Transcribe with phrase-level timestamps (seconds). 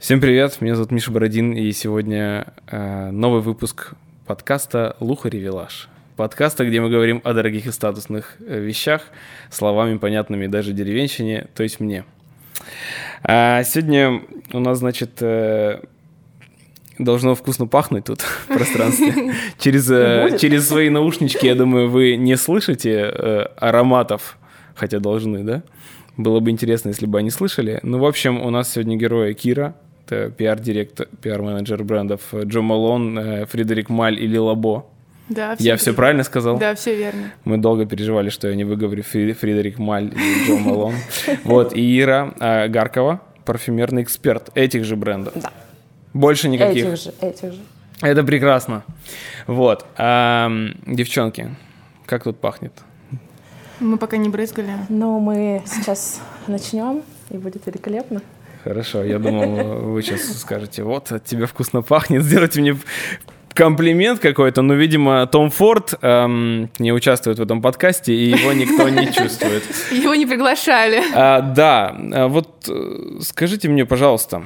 [0.00, 3.92] Всем привет, меня зовут Миша Бородин, и сегодня э, новый выпуск
[4.26, 5.88] подкаста «Лухари Вилаж».
[6.16, 9.02] Подкаста, где мы говорим о дорогих и статусных э, вещах,
[9.50, 12.04] словами понятными даже деревенщине, то есть мне.
[13.22, 14.20] А сегодня
[14.52, 15.80] у нас, значит, э,
[16.98, 19.32] должно вкусно пахнуть тут в пространстве.
[19.60, 24.36] Через, э, через свои наушнички, я думаю, вы не слышите э, ароматов,
[24.74, 25.62] хотя должны, да?
[26.16, 27.78] Было бы интересно, если бы они слышали.
[27.82, 29.74] Ну, в общем, у нас сегодня герои Кира,
[30.06, 34.86] это пиар-директор, пиар-менеджер брендов Джо Малон, э, Фредерик Маль и Лилабо.
[35.28, 36.56] Да, Я все правильно сказал?
[36.58, 37.32] Да, все верно.
[37.44, 40.94] Мы долго переживали, что я не выговорю Фри- Фредерик Маль и Джо Малон.
[41.44, 45.34] Вот, и Ира э, Гаркова, парфюмерный эксперт этих же брендов.
[45.34, 45.50] Да.
[46.14, 46.86] Больше никаких.
[46.86, 47.58] Этих же, этих же.
[48.00, 48.84] Это прекрасно.
[49.46, 49.84] Вот.
[49.96, 51.54] ам, девчонки,
[52.06, 52.72] как тут пахнет?
[53.80, 54.72] Мы пока не брызгали.
[54.88, 58.22] Но мы сейчас начнем, и будет великолепно.
[58.64, 62.76] Хорошо, я думал, вы сейчас скажете, вот, от тебя вкусно пахнет, сделайте мне
[63.56, 68.88] комплимент какой-то, но, видимо, Том Форд эм, не участвует в этом подкасте, и его никто
[68.88, 69.62] не чувствует.
[69.90, 71.02] Его не приглашали.
[71.14, 74.44] А, да, а вот э, скажите мне, пожалуйста,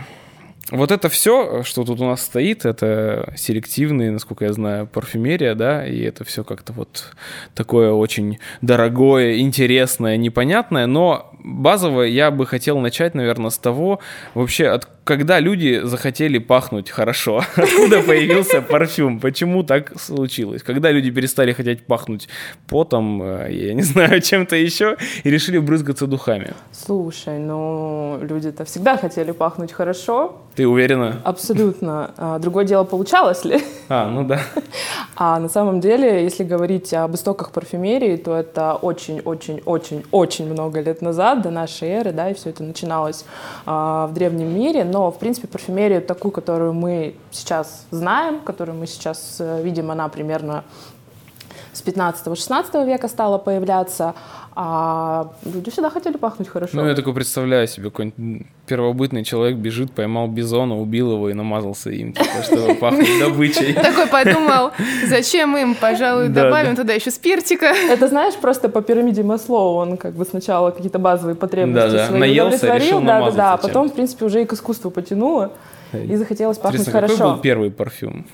[0.71, 5.87] вот это все, что тут у нас стоит, это селективные, насколько я знаю, парфюмерия, да,
[5.87, 7.13] и это все как-то вот
[7.55, 14.01] такое очень дорогое, интересное, непонятное, но базово я бы хотел начать, наверное, с того,
[14.35, 21.11] вообще, от когда люди захотели пахнуть хорошо, откуда появился парфюм, почему так случилось, когда люди
[21.11, 22.29] перестали хотеть пахнуть
[22.69, 26.53] потом, э, я не знаю, чем-то еще, и решили брызгаться духами.
[26.73, 31.21] Слушай, ну люди-то всегда хотели пахнуть хорошо, Ты уверена?
[31.25, 32.11] абсолютно.
[32.17, 33.59] А, Другое дело, получалось ли?
[33.89, 34.41] А, ну да.
[35.23, 41.43] А на самом деле, если говорить об истоках парфюмерии, то это очень-очень-очень-очень много лет назад,
[41.43, 43.25] до нашей эры, да, и все это начиналось
[43.67, 44.85] а, в древнем мире.
[44.85, 50.09] Но, в принципе, парфюмерию такую, которую мы сейчас знаем, которую мы сейчас э, видим, она
[50.09, 50.65] примерно
[51.73, 54.15] с 15-16 века стала появляться,
[54.57, 56.77] а люди всегда хотели пахнуть хорошо.
[56.77, 61.91] Ну, я такой представляю себе, какой-нибудь первобытный человек бежит, поймал бизона, убил его и намазался
[61.91, 63.73] им, типа, чтобы пахнуть добычей.
[63.75, 64.73] Такой подумал,
[65.09, 66.83] зачем им, пожалуй, добавим да.
[66.83, 67.67] туда еще спиртика.
[67.67, 72.57] Это знаешь, просто по пирамиде Маслоу он как бы сначала какие-то базовые потребности свои наелся,
[72.57, 75.53] удовлетворил, решил да, да, да, а потом, в принципе, уже и к искусству потянуло,
[75.93, 77.35] и захотелось пахнуть Интересно, какой хорошо.
[77.35, 78.27] был первый парфюм?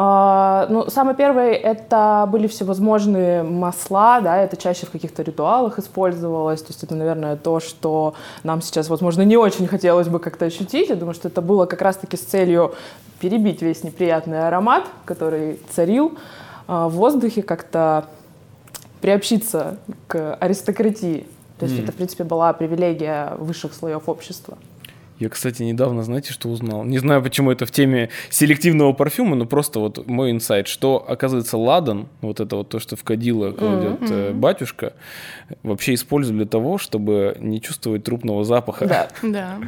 [0.00, 6.62] А, ну, самый первый это были всевозможные масла, да, это чаще в каких-то ритуалах использовалось,
[6.62, 8.14] то есть это, наверное, то, что
[8.44, 10.88] нам сейчас, возможно, не очень хотелось бы как-то ощутить.
[10.88, 12.76] Я думаю, что это было как раз-таки с целью
[13.18, 16.16] перебить весь неприятный аромат, который царил
[16.68, 18.04] а, в воздухе, как-то
[19.00, 21.26] приобщиться к аристократии.
[21.58, 24.58] То есть это, в принципе, была привилегия высших слоев общества.
[25.18, 26.84] Я, кстати, недавно, знаете, что узнал?
[26.84, 31.58] Не знаю, почему это в теме селективного парфюма, но просто вот мой инсайт, что, оказывается,
[31.58, 34.92] ладан, вот это вот то, что в кадило кладет э, батюшка,
[35.62, 38.86] вообще используют для того, чтобы не чувствовать трупного запаха.
[38.86, 39.08] Да.
[39.28, 39.58] Да.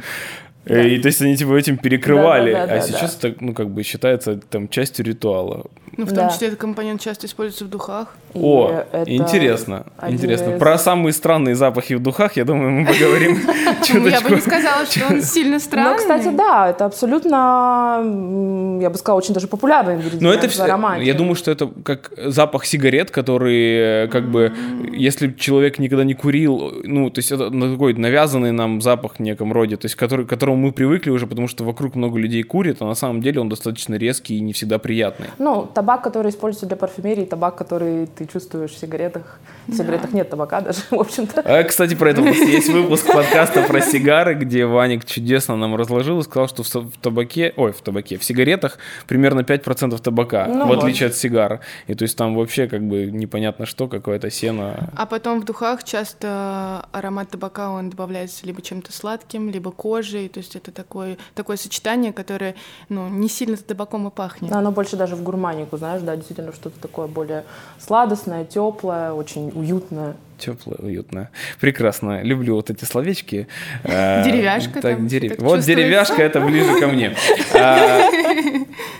[0.65, 4.39] Э, И то есть они типа этим перекрывали, а сейчас это, ну, как бы считается
[4.49, 5.65] там частью ритуала.
[5.97, 6.29] Ну, в том Да.
[6.29, 8.15] числе этот компонент часто используется в духах.
[8.33, 10.51] И О, интересно, интересно.
[10.51, 13.39] из- Про самые странные запахи в духах, я думаю, мы поговорим
[13.93, 15.91] Ну, Я бы не сказала, что он сильно странный.
[15.91, 20.65] Ну, кстати, да, это абсолютно, я бы сказала, очень даже популярный ингредиент Но это все,
[20.65, 24.53] я думаю, что это как запах сигарет, который, э, как бы,
[24.93, 29.51] если человек никогда не курил, ну, то есть это такой навязанный нам запах в неком
[29.53, 32.77] роде, то есть который, к которому мы привыкли уже, потому что вокруг много людей курит,
[32.81, 35.27] а на самом деле он достаточно резкий и не всегда приятный.
[35.39, 39.39] Ну, табак, который используется для парфюмерии, табак, который ты чувствуешь в сигаретах.
[39.67, 41.41] В сигаретах нет табака даже, в общем-то.
[41.45, 45.75] А, кстати, про это у нас есть выпуск подкаста про сигары, где Ваник чудесно нам
[45.75, 50.65] разложил и сказал, что в, табаке, ой, в табаке, в сигаретах примерно 5% табака, Ну
[50.65, 50.79] в вот.
[50.79, 51.59] отличие от сигар.
[51.87, 54.89] И то есть там вообще как бы непонятно что, какое-то сено.
[54.95, 60.27] А потом в духах часто аромат табака, он добавляется либо чем-то сладким, либо кожей.
[60.29, 62.55] То есть это такое, такое сочетание, которое
[62.89, 64.51] ну, не сильно табаком и пахнет.
[64.51, 67.45] Но оно больше даже в гурманику, знаешь, да, действительно что-то такое более
[67.79, 70.15] сладостное, теплое, очень уютное.
[70.41, 71.29] Теплое, уютное.
[71.59, 72.21] Прекрасно.
[72.23, 73.47] Люблю вот эти словечки.
[73.83, 75.67] Э, Деревяшка так, там дерев- так Вот чувствуется.
[75.75, 77.15] деревяшка, это ближе ко мне.
[77.53, 78.09] А,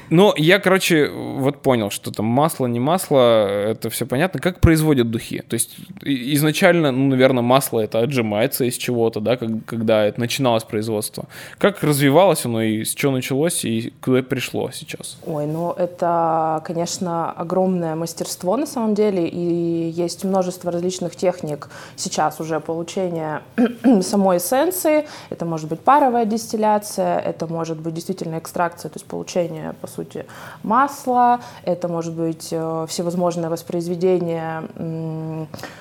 [0.09, 4.39] Но я, короче, вот понял, что там масло, не масло, это все понятно.
[4.41, 5.41] Как производят духи?
[5.47, 10.63] То есть изначально, ну, наверное, масло это отжимается из чего-то, да, как- когда это начиналось
[10.65, 11.25] производство.
[11.57, 15.17] Как развивалось оно и с чего началось и куда пришло сейчас?
[15.25, 22.39] Ой, ну это, конечно, огромное мастерство на самом деле, и есть множество различных техник сейчас
[22.39, 23.41] уже получения
[24.01, 25.07] самой эссенции.
[25.29, 30.25] Это может быть паровая дистилляция, это может быть действительно экстракция, то есть получение, по сути,
[30.63, 34.63] масла, это может быть э, всевозможное воспроизведение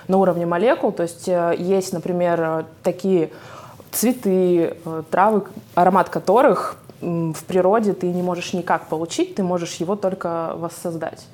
[0.09, 3.31] на уровне молекул, то есть э, есть, например, такие
[3.93, 5.45] цветы, э, травы,
[5.75, 11.27] аромат которых в природе ты не можешь никак получить, ты можешь его только воссоздать.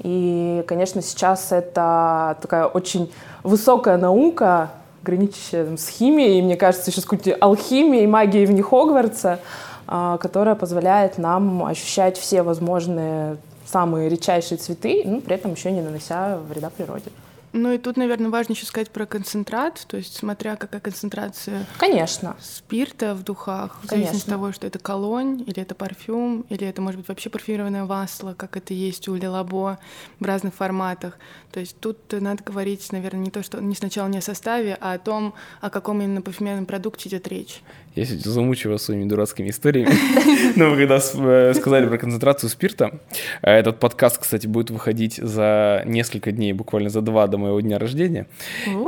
[0.00, 3.12] И, конечно, сейчас это такая очень
[3.42, 4.70] высокая наука,
[5.02, 9.40] граничащая там, с химией, и, мне кажется, еще с какой-то алхимией, магией вне Хогвартса,
[9.86, 15.82] а, которая позволяет нам ощущать все возможные самые редчайшие цветы, ну, при этом еще не
[15.82, 17.10] нанося вреда природе.
[17.52, 22.36] Ну и тут, наверное, важно еще сказать про концентрат, то есть смотря какая концентрация Конечно.
[22.40, 26.82] спирта в духах, в зависимости от того, что это колонь, или это парфюм, или это
[26.82, 29.78] может быть вообще парфюмированное масло, как это есть у Лилабо
[30.20, 31.18] в разных форматах.
[31.52, 34.92] То есть тут надо говорить, наверное, не то, что не сначала не о составе, а
[34.92, 37.62] о том, о каком именно парфюмерном продукте идет речь.
[37.98, 39.90] Я сегодня замучу вас своими дурацкими историями.
[40.56, 43.00] Ну, вы когда э, сказали про концентрацию спирта,
[43.42, 47.78] э, этот подкаст, кстати, будет выходить за несколько дней, буквально за два до моего дня
[47.78, 48.26] рождения.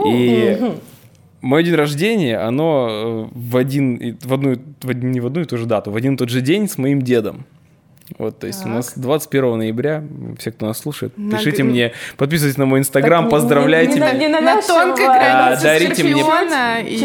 [0.06, 0.58] И
[1.40, 5.56] мой день рождения, оно э, в один, в одну, в не в одну и ту
[5.58, 7.46] же дату, в один и тот же день с моим дедом.
[8.18, 10.02] Вот, то есть у нас 21 ноября,
[10.38, 14.00] все, кто нас слушает, На пишите мне, подписывайтесь на мой инстаграм, Так не- поздравляйте не-
[14.00, 14.12] не- меня.
[14.14, 14.74] не На навязчиво.
[14.80, 16.24] тонкой А, границе дарите мне-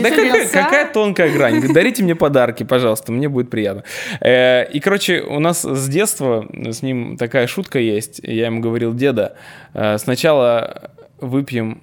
[0.02, 1.74] Да какая, какая тонкая грань?
[1.74, 3.84] Дарите мне подарки, пожалуйста, мне будет приятно.
[4.22, 8.20] Э, И, короче, у нас с детства с ним такая шутка есть.
[8.24, 9.36] Я ему говорил, деда,
[9.74, 11.82] э, сначала выпьем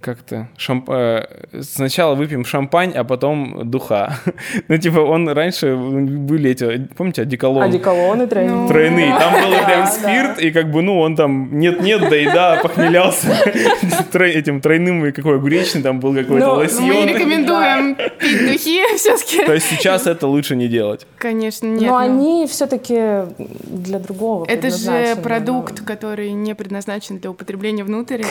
[0.00, 0.88] как-то шамп...
[0.90, 1.26] э,
[1.60, 4.18] сначала выпьем шампань, а потом духа.
[4.68, 7.62] Ну, типа, он раньше были эти, помните, одеколон?
[7.64, 8.54] Одеколоны тройные.
[8.54, 9.18] Ну, Тройные.
[9.18, 9.86] Там был Да, прям да.
[9.86, 13.28] спирт, и как бы, ну, он там нет-нет, да и да, похмелялся
[14.14, 17.08] этим тройным, и какой огуречный, там был какой-то Ну, Ну, мы лосьон.
[17.08, 19.44] рекомендуем пить духи все-таки.
[19.44, 21.06] То есть сейчас это лучше не делать.
[21.18, 21.82] Конечно, нет.
[21.82, 24.46] Но ну, они все-таки для другого.
[24.48, 28.22] Это же продукт, который не предназначен для употребления внутрь.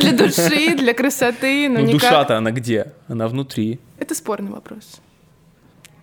[0.00, 2.00] Для души, для красоты, но Ну, никак.
[2.00, 2.92] душа-то она где?
[3.08, 3.80] Она внутри.
[3.98, 5.00] Это спорный вопрос.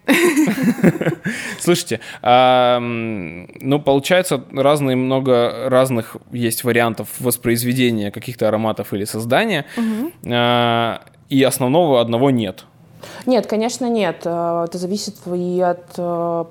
[1.59, 9.65] Слушайте, ну, получается, разные, много разных есть вариантов воспроизведения каких-то ароматов или создания,
[10.27, 12.65] А, и основного одного нет.
[13.25, 14.21] Нет, конечно, нет.
[14.25, 16.45] Э, Это зависит и от, э,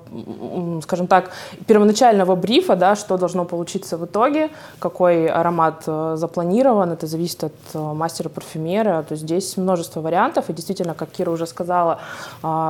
[0.83, 1.31] скажем так,
[1.67, 4.49] первоначального брифа, да, что должно получиться в итоге,
[4.79, 6.91] какой аромат э, запланирован.
[6.91, 9.03] Это зависит от мастера-парфюмера.
[9.03, 10.49] То есть здесь множество вариантов.
[10.49, 11.99] И действительно, как Кира уже сказала,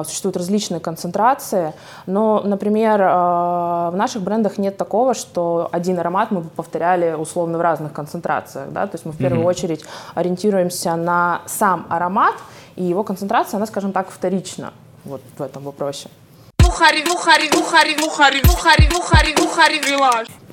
[0.06, 1.74] существуют различные концентрации.
[2.06, 7.62] Но, например, в наших брендах нет такого, что один аромат мы бы повторяли условно в
[7.62, 8.72] разных концентрациях.
[8.72, 8.88] Да?
[8.88, 9.84] То есть мы в первую очередь
[10.16, 12.36] ориентируемся на сам аромат,
[12.76, 14.74] и его концентрация, она, скажем так, вторична
[15.06, 16.10] вот в этом вопросе.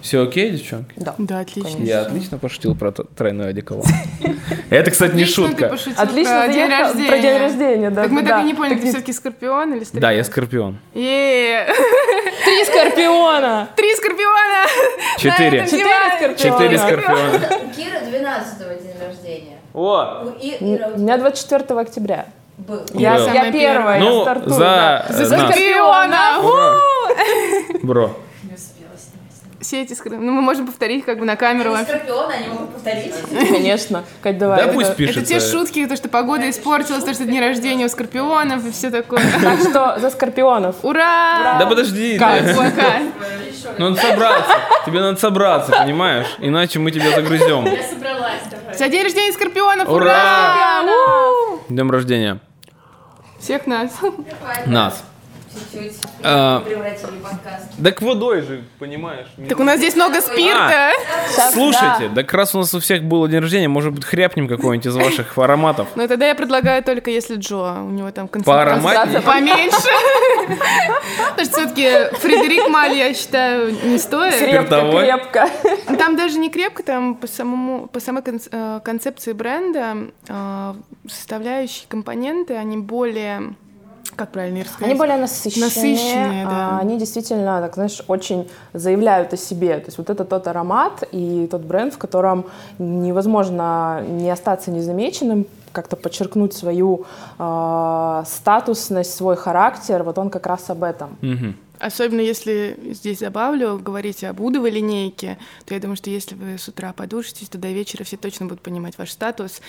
[0.00, 0.92] Все окей, девчонки?
[0.96, 1.14] Да.
[1.18, 1.82] Да, отлично.
[1.82, 3.84] Я отлично пошутил про тройной одеколон.
[4.70, 5.68] Это, кстати, не Отлично ты шутка.
[5.68, 7.08] пошутил Отлично, про день рождения.
[7.08, 8.02] про день рождения, да.
[8.02, 10.02] Так мы так и не поняли, ты все-таки скорпион или стрелец?
[10.02, 10.78] Да, я скорпион.
[12.44, 13.68] Три скорпиона!
[13.76, 14.66] Три скорпиона!
[15.18, 15.64] Четыре.
[15.66, 16.36] Четыре скорпиона!
[16.36, 17.40] Четыре скорпиона.
[17.64, 19.58] У Киры 12 день рождения.
[19.74, 20.24] О!
[20.24, 22.26] У И- Ира У меня 24 октября.
[22.58, 22.80] Был.
[22.94, 23.26] Я, Был.
[23.26, 25.06] я Самая первая, я Ну, стартую, за да.
[25.10, 25.50] За нас.
[25.50, 26.20] скорпиона!
[27.82, 28.10] Бро.
[29.66, 30.24] Все эти скорпионы.
[30.24, 31.70] Ну, мы можем повторить как бы на камеру.
[31.76, 33.12] Ну, Скорпиона они могут повторить.
[33.50, 34.04] Конечно.
[34.22, 34.58] Кать, давай.
[34.58, 35.40] Да Это- пусть Это те пишется.
[35.50, 39.20] шутки, то, что погода испортилась, то, что день рождения у скорпионов и все такое.
[39.42, 40.76] Так что за скорпионов.
[40.84, 41.56] Ура!
[41.58, 42.16] Да подожди.
[42.16, 42.44] Как?
[42.56, 43.00] Пока.
[43.78, 44.54] Ну, надо собраться.
[44.86, 46.28] Тебе надо собраться, понимаешь?
[46.38, 47.64] Иначе мы тебя загрызем.
[47.64, 48.72] Я собралась, давай.
[48.76, 49.88] За день рождения скорпионов!
[49.88, 50.82] Ура!
[50.84, 51.58] Ура!
[51.68, 52.38] Днем рождения.
[53.40, 53.90] Всех нас.
[54.66, 55.02] Нас.
[55.56, 56.60] Чуть-чуть А.
[56.60, 57.66] превратили подкаст.
[57.82, 59.26] Так водой же, понимаешь?
[59.48, 60.92] Так у нас здесь много спирта.
[61.30, 64.86] Сейчас, Слушайте, так раз у нас у всех было день рождения, может быть, хряпнем какой-нибудь
[64.86, 65.88] из ваших ароматов.
[65.94, 67.82] Ну, тогда я предлагаю только если Джо.
[67.82, 69.76] У него там концентрация поменьше.
[71.30, 74.36] Потому что все-таки Фредерик Маль, я считаю, не стоит.
[74.36, 75.48] Крепко, крепко.
[75.98, 79.96] Там даже не крепко, там по, самому, по самой э, концепции бренда
[80.28, 80.74] э,
[81.08, 83.54] составляющие компоненты, они более
[84.16, 84.88] как правильно их сказать?
[84.88, 86.70] Они более насыщенные, Насыщенные, да.
[86.70, 89.78] а, они действительно, так знаешь, очень заявляют о себе.
[89.78, 92.46] То есть вот это тот аромат и тот бренд, в котором
[92.78, 97.04] невозможно не остаться незамеченным, как-то подчеркнуть свою
[97.38, 100.02] а, статусность, свой характер.
[100.02, 101.16] Вот он как раз об этом.
[101.78, 106.68] Особенно если здесь добавлю, говорите об удовой линейке, то я думаю, что если вы с
[106.68, 109.60] утра подушитесь, то до вечера все точно будут понимать ваш статус.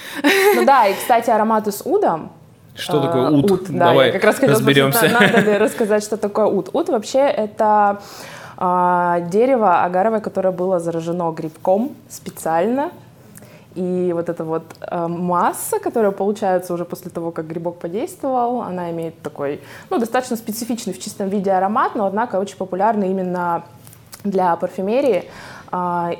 [0.55, 2.31] Ну да, и, кстати, ароматы с удом.
[2.77, 3.69] Что а, такое ут?
[3.69, 5.07] да, Давай я как раз хотела разберемся.
[5.09, 6.69] на- надо ли рассказать, что такое ут.
[6.73, 7.99] Ут вообще это
[8.57, 12.91] а, дерево агаровое, которое было заражено грибком специально.
[13.75, 18.91] И вот эта вот а, масса, которая получается уже после того, как грибок подействовал, она
[18.91, 23.63] имеет такой, ну, достаточно специфичный в чистом виде аромат, но, однако, очень популярный именно
[24.23, 25.25] для парфюмерии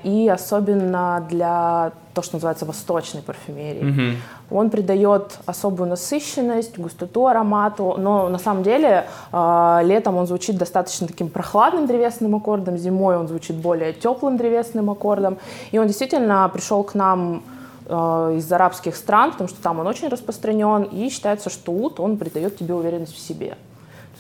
[0.04, 3.84] и особенно для то, что называется восточной парфюмерии.
[3.84, 4.16] Мгм.
[4.50, 11.06] Он придает особую насыщенность, густоту аромату, но на самом деле э, летом он звучит достаточно
[11.06, 15.38] таким прохладным древесным аккордом, зимой он звучит более теплым древесным аккордом.
[15.72, 17.44] И он действительно пришел к нам
[17.86, 22.18] э, из арабских стран, потому что там он очень распространен, и считается, что ут, он
[22.18, 23.58] придает тебе уверенность в себе.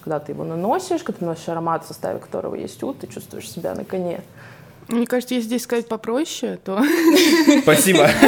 [0.03, 3.49] Когда ты его наносишь, когда ты носишь аромат, в составе которого есть ут, ты чувствуешь
[3.49, 4.21] себя на коне.
[4.87, 6.81] Мне кажется, если здесь сказать попроще, то,
[7.61, 8.09] Спасибо.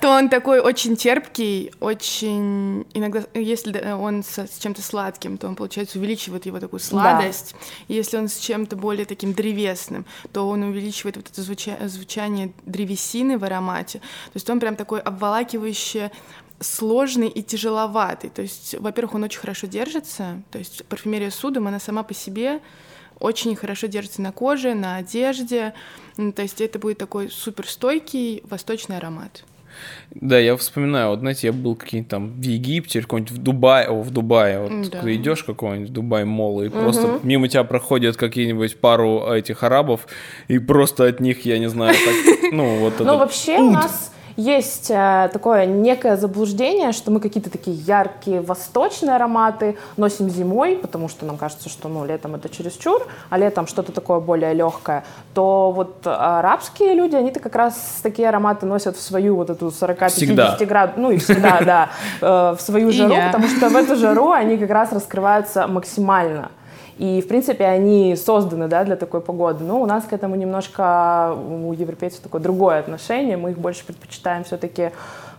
[0.00, 2.86] то он такой очень терпкий, очень...
[2.94, 7.54] Иногда, если он с чем-то сладким, то он, получается, увеличивает его такую сладость.
[7.88, 13.38] Если он с чем-то более таким древесным, то он увеличивает вот это звуча- звучание древесины
[13.38, 13.98] в аромате.
[13.98, 16.10] То есть он прям такой обволакивающий
[16.60, 18.30] сложный и тяжеловатый.
[18.30, 20.42] То есть, во-первых, он очень хорошо держится.
[20.50, 22.60] То есть парфюмерия Судом, она сама по себе
[23.20, 25.74] очень хорошо держится на коже, на одежде.
[26.16, 29.44] Ну, То есть это будет такой суперстойкий восточный аромат.
[30.14, 33.88] Да, я вспоминаю, вот знаете, я был какие-нибудь там в Египте, или какой-нибудь в Дубае,
[33.88, 34.98] о, в Дубае, вот Да.
[34.98, 40.06] когда идешь какой-нибудь в Дубай мол, и просто мимо тебя проходят какие-нибудь пару этих арабов,
[40.46, 42.14] и просто от них, я не знаю, так,
[42.52, 47.50] ну вот Ну, этот вообще у нас есть э, такое некое заблуждение, что мы какие-то
[47.50, 53.06] такие яркие восточные ароматы носим зимой, потому что нам кажется, что ну, летом это чересчур,
[53.30, 58.66] а летом что-то такое более легкое, то вот арабские люди, они-то как раз такие ароматы
[58.66, 60.56] носят в свою вот эту 40-50 Всегда.
[60.60, 64.58] градусов, ну и всегда, да, э, в свою жару, потому что в эту жару они
[64.58, 66.50] как раз раскрываются максимально.
[66.98, 69.64] И, в принципе, они созданы да, для такой погоды.
[69.64, 73.36] Но у нас к этому немножко, у европейцев такое другое отношение.
[73.36, 74.90] Мы их больше предпочитаем все-таки,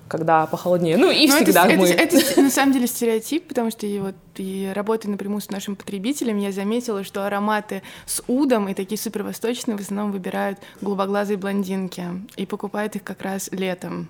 [0.07, 0.97] когда похолоднее.
[0.97, 1.87] Ну и Но это, всегда это- мы...
[1.89, 5.75] это с- на самом деле стереотип, потому что и вот и работая напрямую с нашим
[5.75, 12.03] потребителем, я заметила, что ароматы с удом и такие супервосточные в основном выбирают голубоглазые блондинки
[12.35, 14.09] и покупают их как раз летом.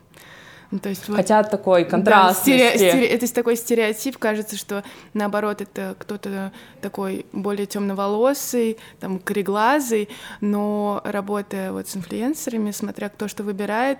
[0.75, 2.49] Ну, то есть вот- Хотят такой Да, контрастности.
[2.49, 6.51] стере- стере- это такой стереотип, кажется, что наоборот это кто-то
[6.81, 10.09] такой более темноволосый, там кореглазый,
[10.41, 13.99] но работая вот с инфлюенсерами, смотря кто что выбирает,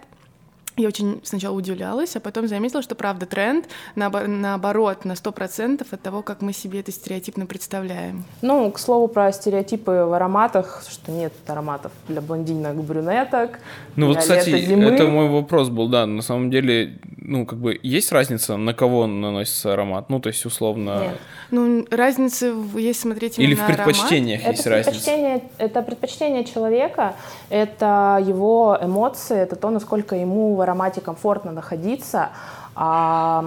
[0.77, 3.65] я очень сначала удивлялась, а потом заметила, что правда тренд
[3.95, 8.25] наобо- наоборот на 100% от того, как мы себе это стереотипно представляем.
[8.41, 13.59] Ну, к слову про стереотипы в ароматах, что нет ароматов для блондинок, брюнеток.
[13.95, 14.83] Ну вот, кстати, лета, зимы.
[14.85, 19.07] это мой вопрос был, да, на самом деле, ну, как бы, есть разница, на кого
[19.07, 20.09] наносится аромат?
[20.09, 20.99] Ну, то есть, условно...
[21.03, 21.17] Нет.
[21.51, 24.89] Ну, разница, если смотреть именно Или в на аромат, предпочтениях Это есть разница?
[24.91, 27.15] предпочтение, это предпочтение человека,
[27.49, 32.29] это его эмоции, это то, насколько ему в аромате комфортно находиться.
[32.77, 33.41] А,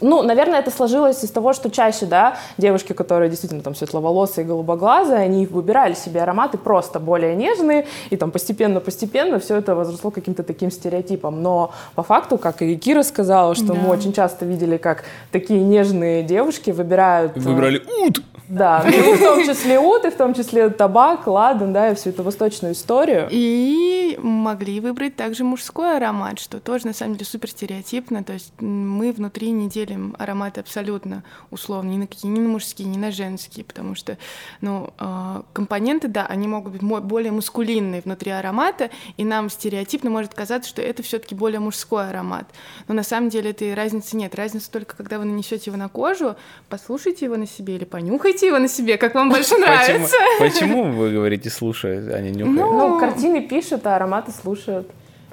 [0.00, 4.48] ну, наверное, это сложилось из того, что чаще, да, девушки, которые действительно там светловолосые и
[4.48, 10.42] голубоглазые, они выбирали себе ароматы просто более нежные, и там постепенно-постепенно все это возросло каким-то
[10.42, 11.40] таким стереотипом.
[11.40, 13.90] Но по факту, как и Кира сказала, что мы Да.
[13.92, 17.36] очень часто видели, как такие нежные девушки выбирают...
[17.36, 18.22] э, Выбрали ут!
[18.48, 22.10] Да, ну, в том числе ут, и в том числе табак, ладан, да, и всю
[22.10, 23.28] эту восточную историю.
[23.30, 28.22] И могли выбрать также мужской аромат, что тоже на самом деле супер стереотипно.
[28.22, 32.88] То есть мы внутри не делим ароматы абсолютно условно, ни на какие, ни на мужские,
[32.88, 34.16] ни на женские, потому что
[34.60, 40.34] ну, э, компоненты, да, они могут быть более мускулинные внутри аромата, и нам стереотипно может
[40.34, 42.46] казаться, что это все-таки более мужской аромат.
[42.86, 44.34] Но на самом деле этой разницы нет.
[44.34, 46.36] Разница только, когда вы нанесете его на кожу,
[46.68, 50.16] послушайте его на себе или понюхайте его на себе, как вам больше Почему, нравится.
[50.38, 52.52] почему вы говорите слушай, а не нюхай?
[52.52, 54.90] Ну, картины пишут, а ароматы слушают.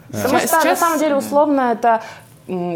[0.08, 2.02] Потому Сейчас- что, на сейчас, самом деле, условно, это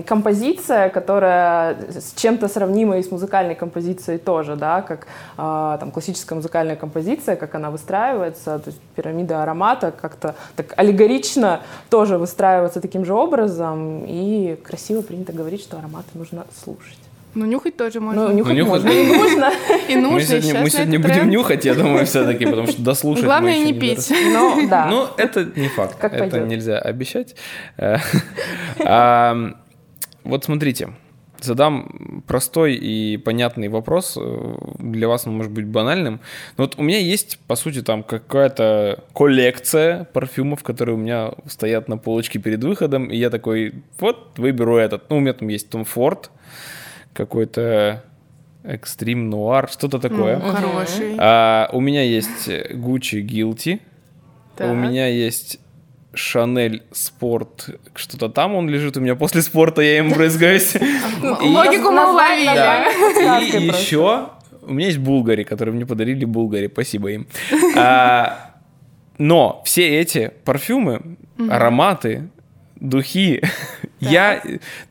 [0.05, 5.07] композиция, которая с чем-то сравнима и с музыкальной композицией тоже, да, как
[5.37, 11.59] а, там классическая музыкальная композиция, как она выстраивается, то есть пирамида аромата как-то так аллегорично
[11.89, 16.97] тоже выстраивается таким же образом, и красиво принято говорить, что ароматы нужно слушать.
[17.37, 18.27] Ну, нюхать тоже можно.
[18.29, 19.51] Ну, нюхать нюхать- можно и нужно.
[19.87, 21.31] и Мы нужно, и сегодня, мы сегодня будем тренд.
[21.31, 24.13] нюхать, я думаю, все-таки, потому что дослушать мы Главное еще не дорос- пить.
[24.33, 24.87] Ну, да.
[24.89, 25.97] Ну, это не факт.
[25.99, 26.47] Как это пойдет.
[26.47, 27.35] нельзя обещать.
[27.77, 27.97] Э,
[28.79, 29.53] а,
[30.23, 30.89] Вот смотрите,
[31.39, 34.17] задам простой и понятный вопрос.
[34.19, 36.19] э, Для вас он может быть банальным.
[36.57, 41.87] Но вот у меня есть, по сути, там какая-то коллекция парфюмов, которые у меня стоят
[41.87, 43.05] на полочке перед выходом.
[43.11, 45.09] И я такой, вот, выберу этот.
[45.09, 46.31] Ну, у меня там есть Том Форд,
[47.17, 48.03] какой-то
[48.63, 50.37] Extreme Noir, что-то такое.
[50.37, 51.15] Ну, Хороший.
[51.17, 53.79] А, у меня есть Gucci Guilty.
[54.55, 54.71] Так.
[54.71, 55.59] У меня есть
[56.13, 60.75] Шанель Спорт, что-то там он лежит у меня после спорта, я им брызгаюсь.
[60.75, 60.79] И-
[61.47, 63.57] Логику мы уловили.
[63.57, 64.29] И еще
[64.61, 67.27] у меня есть Булгари, которые мне подарили Булгари, спасибо им.
[67.77, 68.51] А,
[69.17, 71.17] Но все эти парфюмы,
[71.49, 72.29] ароматы,
[72.75, 73.41] духи,
[73.99, 74.41] я,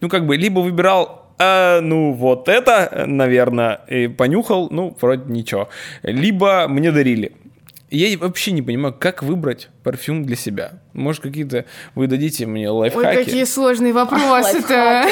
[0.00, 5.69] ну как бы, либо выбирал «А, ну, вот это, наверное, и понюхал, ну, вроде ничего.
[6.02, 7.33] Либо мне дарили.
[7.90, 10.73] Я вообще не понимаю, как выбрать парфюм для себя.
[10.93, 13.25] Может, какие-то вы дадите мне Ой, лайфхаки?
[13.25, 15.05] какие сложные вопросы-то.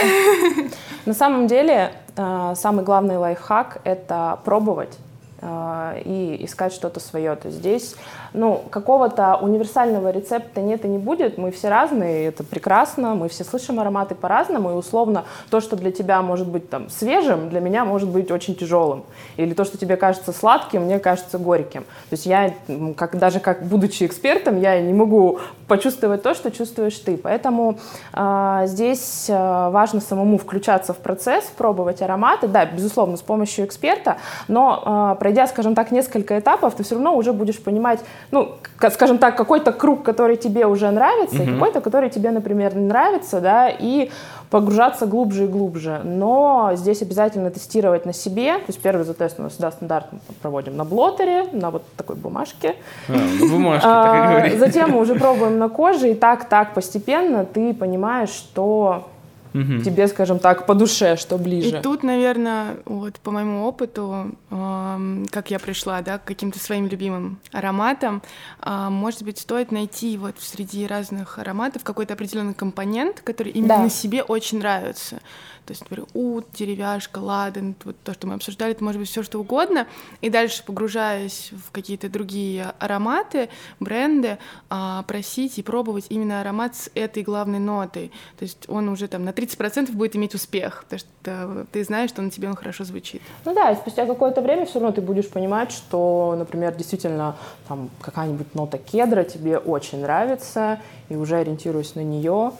[1.07, 4.99] На самом деле, э, самый главный лайфхак— это пробовать
[5.45, 7.37] и искать что-то свое.
[7.37, 7.97] То здесь,
[8.33, 11.39] ну, какого-то универсального рецепта нет и не будет.
[11.39, 13.15] Мы все разные, это прекрасно.
[13.15, 17.51] Мы все слышим ароматы по-разному, и условно то, что для тебя может быть там свежим,
[17.51, 19.05] для меня может быть очень тяжелым.
[19.37, 21.83] Или то, что тебе кажется сладким, мне кажется горьким.
[21.83, 22.55] То есть я,
[22.97, 27.17] как, даже как будучи экспертом, я не могу почувствовать то, что чувствуешь ты.
[27.17, 27.79] Поэтому
[28.13, 32.49] а, здесь а, важно самому включаться в процесс, пробовать ароматы.
[32.49, 34.17] Да, безусловно, с помощью эксперта,
[34.49, 38.01] но а, пройдя, скажем так, несколько этапов, ты все равно уже будешь понимать,
[38.31, 38.53] ну,
[38.91, 43.41] скажем так, какой-то круг, который тебе уже нравится, и какой-то, который тебе, например, не нравится,
[43.41, 44.11] да, и
[44.51, 46.01] погружаться глубже и глубже.
[46.05, 48.55] Но здесь обязательно тестировать на себе.
[48.59, 52.77] То есть первый затест у нас всегда стандартно проводим на блотере, на вот такой бумажке.
[53.09, 54.59] А, на бумажке, так и А, говори.
[54.59, 59.09] Затем мы уже пробуем на коже, и так-так постепенно ты понимаешь, что
[59.55, 61.79] тебе, скажем так, по душе, что ближе.
[61.79, 66.89] И тут, наверное, вот по моему опыту, эм, как я пришла, да, к каким-то своим
[66.89, 68.21] любимым ароматам,
[68.61, 73.89] а, может быть, стоит найти вот среди разных ароматов какой-то определенный компонент, который именно Да.
[73.89, 75.21] себе очень нравится.
[75.67, 79.23] То есть, например, ут, деревяшка, ладан, вот то, что мы обсуждали, это может быть все
[79.23, 79.87] что угодно.
[80.21, 83.49] И дальше, погружаясь в какие-то другие ароматы,
[83.81, 88.13] бренды, а, просить и пробовать именно аромат с этой главной нотой.
[88.39, 92.23] То есть он уже там на 30% будет иметь успех, потому что ты знаешь, что
[92.23, 93.23] на тебе он хорошо звучит.
[93.45, 97.37] Ну да, и спустя какое-то время все равно ты будешь понимать, что, например, действительно
[97.69, 102.53] там какая-нибудь нота кедра тебе очень нравится, и уже ориентируясь на нее,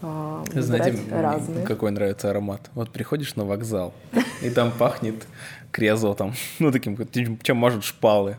[0.00, 1.66] Знаете, выбирать м, разные.
[1.66, 2.70] какой нравится аромат?
[2.74, 3.92] Вот приходишь на вокзал,
[4.42, 5.26] и там пахнет
[5.72, 6.34] криозотом.
[6.58, 7.08] Ну, таким, как-
[7.42, 8.36] чем мажут шпалы.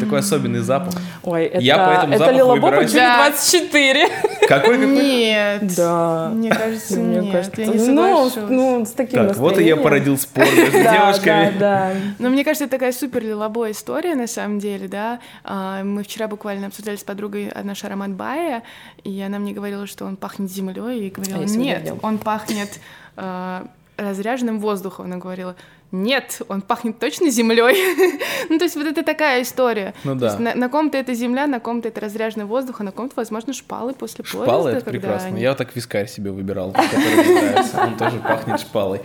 [0.00, 0.94] Такой особенный запах.
[1.22, 2.88] Ой, это, Я по этому это Лилабоба выбираю
[3.34, 4.08] себе- G24.
[4.48, 4.86] Какой, какой?
[4.86, 5.74] Нет.
[5.76, 6.28] Да.
[6.34, 7.32] Мне кажется, Мне нет.
[7.32, 8.50] кажется, я не ну, соглашусь.
[8.50, 11.58] ну, с таким Так, вот и я породил спор между Да, девушками.
[11.58, 11.92] Да, да.
[12.18, 15.20] Но мне кажется, это такая супер лилобой история, на самом деле, да.
[15.44, 18.62] А, Мы вчера буквально обсуждали с подругой наш аромат Бая,
[19.02, 22.68] и она мне говорила, что он пахнет землей, и говорила, А нет, он пахнет
[23.16, 25.06] а, разряженным воздухом.
[25.06, 25.56] Она говорила,
[25.92, 28.18] нет, он пахнет точно землей.
[28.48, 29.94] ну, то есть вот это такая история.
[30.02, 30.26] Ну да.
[30.26, 33.52] есть на, на ком-то это земля, на ком-то это разряженный воздух, а на ком-то, возможно,
[33.52, 34.44] шпалы после поезда.
[34.44, 35.28] Шпалы это прекрасно.
[35.28, 37.80] они- Я так вискарь себе выбирал, который мне нравится.
[37.84, 39.00] Он тоже пахнет шпалой.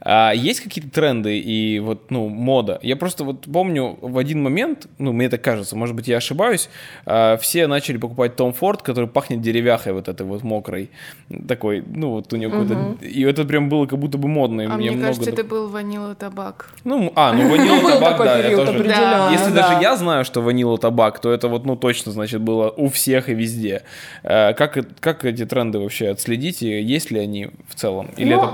[0.00, 2.78] А есть какие-то тренды и вот, ну, мода?
[2.82, 6.68] Я просто вот помню в один момент, ну, мне так кажется, может быть, я ошибаюсь,
[7.04, 10.90] а, все начали покупать Том Форд, который пахнет деревяхой вот этой вот мокрой.
[11.48, 13.04] Такой, ну, вот у него какой-то...
[13.04, 14.62] И это прям было как будто бы модно.
[14.62, 16.70] и А мне много кажется, доп- это был ванила табак.
[16.84, 18.78] Ну, а, ну ванила табак, да, я период тоже.
[18.78, 19.68] определенно, Если да.
[19.68, 23.28] даже я знаю, что ванила табак, то это вот, ну, точно, значит, было у всех
[23.28, 23.82] и везде.
[24.22, 28.10] Э, Как, как эти тренды вообще отследить, и есть ли они в целом?
[28.16, 28.50] Или Ну, это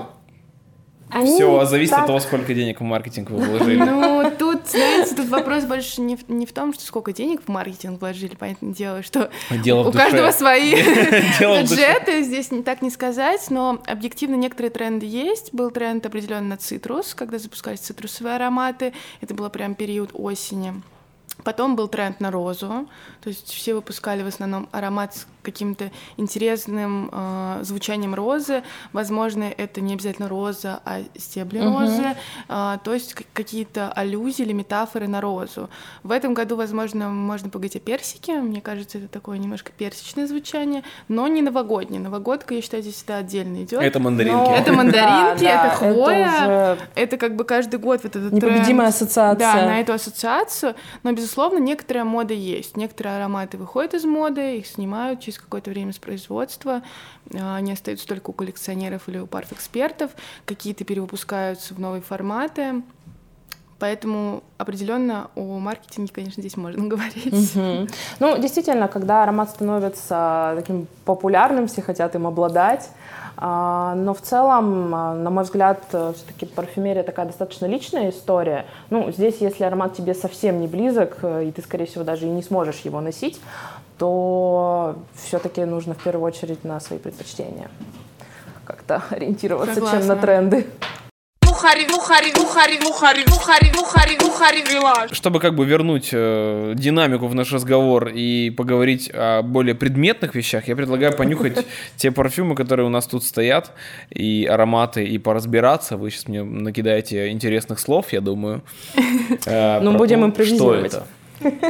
[1.11, 3.77] Они все зависит от так- того, сколько денег в маркетинг вы вложили?
[3.77, 7.49] Ну, тут, знаете, тут вопрос больше не в, не в том, что сколько денег в
[7.49, 9.99] маркетинг вложили, понятное дело, что Дело у душе.
[9.99, 10.75] каждого свои
[11.40, 15.53] бюджеты, здесь не так не сказать, но объективно некоторые тренды есть.
[15.53, 20.75] Был тренд определенно на цитрус, когда запускались цитрусовые ароматы, это был прям период осени.
[21.43, 22.88] Потом был тренд на розу,
[23.23, 28.62] то есть все выпускали в основном аромат каким-то интересным э, звучанием розы.
[28.92, 32.16] Возможно, это не обязательно роза, а стебли розы.
[32.48, 35.68] Э, то есть какие-то аллюзии или метафоры на розу.
[36.02, 38.40] В этом году, возможно, можно поговорить о персике.
[38.40, 42.00] Мне кажется, это такое немножко персичное звучание, но не новогоднее.
[42.00, 43.83] Новогодка, я считаю, здесь всегда отдельно идет.
[43.83, 44.48] Это мандаринки.
[44.48, 46.78] Ну, Это мандаринки, да, это хвоя.
[46.94, 49.38] Это как бы каждый год вот этот Непобедимая ассоциация.
[49.38, 50.74] Да, на эту ассоциацию.
[51.02, 52.76] Но, безусловно, некоторая мода есть.
[52.76, 56.83] Некоторые ароматы выходят из моды, их снимают через какое-то время с производства.
[57.35, 60.11] А, Они остаются только у коллекционеров или у парфэкспертов.
[60.44, 62.83] Какие-то перевыпускаются в новые форматы.
[63.81, 67.55] Поэтому определенно о маркетинге, конечно, здесь можно говорить.
[67.55, 67.88] Мгм.
[68.20, 72.88] Ну, действительно, когда аромат становится таким популярным, все хотят им обладать.
[73.37, 78.64] А, Но в целом, а, на мой взгляд, все-таки парфюмерия такая достаточно личная история.
[78.90, 82.31] Ну, здесь, если аромат тебе совсем не близок, э, и ты, скорее всего, даже и
[82.31, 83.40] не сможешь его носить,
[83.98, 87.70] то все-таки нужно в первую очередь на свои предпочтения
[88.64, 90.14] как-то ориентироваться, чем Согласна.
[90.14, 90.66] на тренды.
[95.12, 100.68] Чтобы как бы вернуть э, динамику в наш разговор и поговорить о более предметных вещах,
[100.68, 101.64] я предлагаю понюхать
[101.96, 103.72] те парфюмы, которые у нас тут стоят,
[104.11, 105.96] и ароматы, и поразбираться.
[105.96, 108.62] Вы сейчас мне накидаете интересных слов, я думаю.
[109.46, 110.90] э, Ну, про будем импровизировать.
[110.92, 111.07] Что это?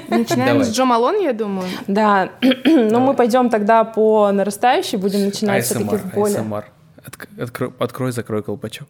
[0.09, 0.65] Начинаем Давай.
[0.65, 1.69] с Джо Малон, я думаю.
[1.87, 2.31] Да,
[2.65, 6.39] но мы пойдем тогда по нарастающей, будем начинать все-таки ASMR, в более...
[6.39, 6.65] ASMR.
[7.07, 8.89] Отк- откро- Открой, закрой колпачок.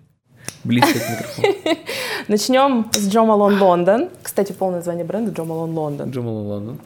[0.63, 1.79] Близко к микрофону.
[2.29, 4.09] Начнем с Джо Малон Лондон.
[4.23, 6.11] Кстати, полное название бренда Джо Малон Лондон.
[6.11, 6.79] Джамала Лондон.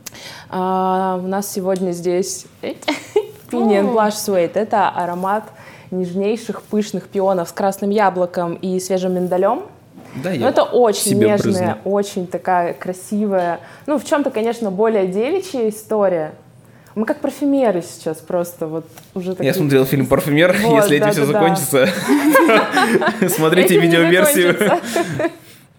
[0.48, 2.74] А, у нас сегодня здесь Pinion
[3.94, 4.52] Blush Suede.
[4.54, 5.44] Это аромат
[5.90, 9.62] нежнейших пышных пионов с красным яблоком и свежим миндалем.
[10.22, 11.76] Да, Но я это очень нежная, брызну.
[11.84, 16.32] очень такая красивая, ну, в чем-то, конечно, более девичья история.
[16.94, 19.46] Мы как парфюмеры сейчас просто вот уже такие...
[19.46, 20.56] Я смотрел фильм «Парфюмер».
[20.62, 21.56] Вот, Если этим все да-да-да.
[21.56, 21.88] закончится,
[23.28, 24.56] смотрите видеоверсию.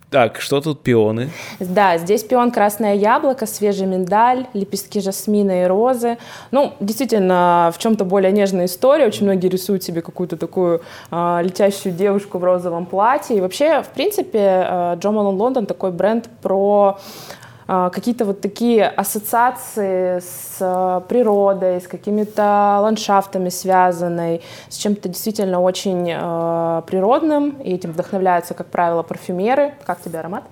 [0.10, 1.30] Так, что тут пионы?
[1.60, 6.18] Да, здесь пион красное яблоко, свежий миндаль, лепестки жасмина и розы.
[6.50, 9.06] Ну, действительно, в чем-то более нежная история.
[9.06, 13.38] Очень многие рисуют себе какую-то такую а, летящую девушку в розовом платье.
[13.38, 16.98] И вообще, в принципе, а, Джо Малон Лондон такой бренд про
[17.92, 26.12] какие-то вот такие ассоциации с а, природой, с какими-то ландшафтами связанной, с чем-то действительно очень
[26.16, 29.74] а, природным, и этим вдохновляются, как правило, парфюмеры.
[29.86, 30.44] Как тебе аромат?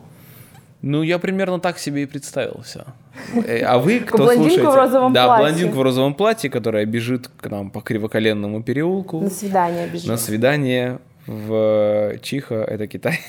[0.84, 2.84] Ну, я примерно так себе и представил все.
[3.66, 4.70] А вы кто Блондинку слушаете?
[4.70, 5.44] в розовом да, платье.
[5.46, 10.08] блондинку в розовом платье, которая бежит к нам по кривоколенному переулку На свидание бежит.
[10.08, 13.20] на свидание в Чиха, это Китай.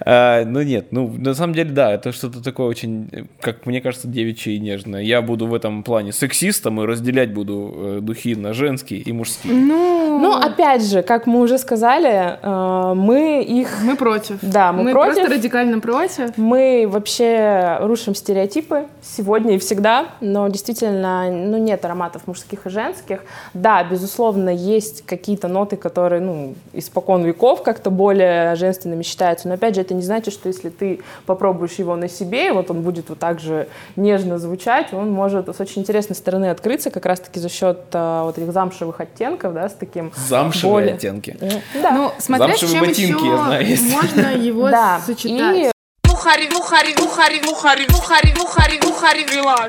[0.00, 4.08] А, Ну нет, ну на самом деле да, это что-то такое очень, как мне кажется,
[4.08, 5.02] девичье и нежное.
[5.02, 9.54] Я буду в этом плане сексистом и разделять буду э, духи на женские и мужские.
[9.54, 13.68] Ну, Ну, опять же, как мы уже сказали, э, мы их...
[13.82, 14.38] мы против.
[14.42, 15.14] Да, мы, Мы против.
[15.14, 16.36] просто радикально против.
[16.36, 23.20] Мы вообще рушим стереотипы сегодня и всегда, но действительно, ну, нет ароматов мужских и женских.
[23.54, 29.74] Да, безусловно, есть какие-то ноты, которые, ну, испокон веков как-то более женственными считаются, но опять
[29.74, 33.08] же, это не значит, что если ты попробуешь его на себе, и вот он будет
[33.10, 37.48] вот так же нежно звучать, он может с очень интересной стороны открыться, как раз-таки за
[37.48, 40.12] счет э, вот этих замшевых оттенков, да, с таким...
[40.28, 41.36] Замшевые более- оттенки.
[41.40, 41.50] Э,
[41.82, 41.90] Да.
[41.90, 43.92] Ну, смотря с Замшевые чем ботинки, еще я знаю, есть.
[43.92, 45.56] можно его да, сочетать.
[45.56, 45.70] и.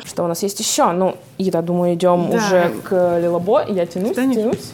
[0.06, 0.92] Что у нас есть еще?
[0.92, 2.38] Ну, Ида, думаю, идем Да.
[2.38, 3.66] уже к Лилабо.
[3.68, 4.36] Я тянусь, Тянешь.
[4.38, 4.72] тянусь.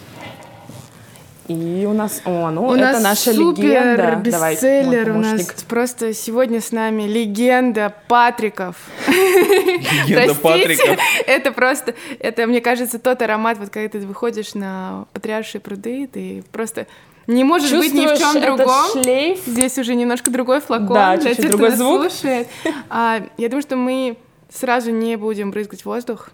[1.48, 4.22] И у нас, о, ну, У это нас наша супер легенда.
[4.32, 5.12] Давай, бестселлер.
[5.14, 8.76] мой у нас просто сегодня с нами легенда Патриков.
[9.08, 10.98] Легенда Простите, Патрика.
[11.28, 16.44] это просто, это, мне кажется, тот аромат, вот когда ты выходишь на потрясшие пруды, ты
[16.52, 16.88] просто
[17.28, 18.92] не можешь быть ни в чем этот другом.
[19.04, 19.40] шлейф?
[19.46, 22.12] Здесь уже немножко другой флакон Да, чуть-чуть другой кто нас звук.
[22.12, 22.48] слушает.
[22.90, 24.18] А, я думаю, что мы
[24.50, 26.30] сразу не будем брызгать воздух.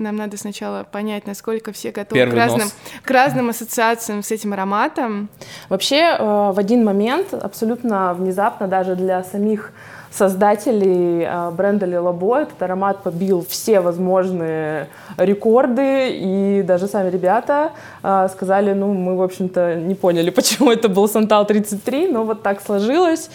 [0.00, 2.74] Нам надо сначала понять, насколько все готовы Первый к разным, нос.
[3.04, 5.28] к разным ассоциациям с этим ароматом.
[5.68, 9.72] Вообще, э, в один момент, абсолютно внезапно, даже для самих
[10.10, 18.28] создателей э, бренда Лилабо этот аромат побил все возможные рекорды, и даже сами ребята э,
[18.32, 22.62] сказали, ну, мы, в общем-то, не поняли, почему это был Сантал 33, но вот так
[22.62, 23.30] сложилось,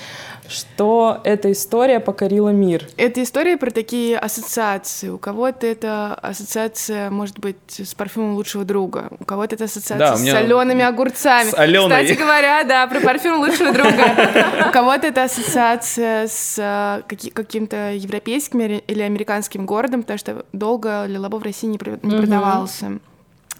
[0.49, 2.87] что эта история покорила мир.
[2.97, 5.09] Это история про такие ассоциации.
[5.09, 9.09] У кого-то это ассоциация, может быть, с парфюмом лучшего друга.
[9.19, 11.49] У кого-то это ассоциация Да, с меня солеными огурцами.
[11.49, 12.03] с Аленой.
[12.03, 14.67] Кстати говоря, да, про парфюм лучшего друга.
[14.67, 21.37] У кого-то это ассоциация с каки- каким-то европейским или американским городом, потому что долго Лилабо
[21.37, 22.99] в России не, продавался.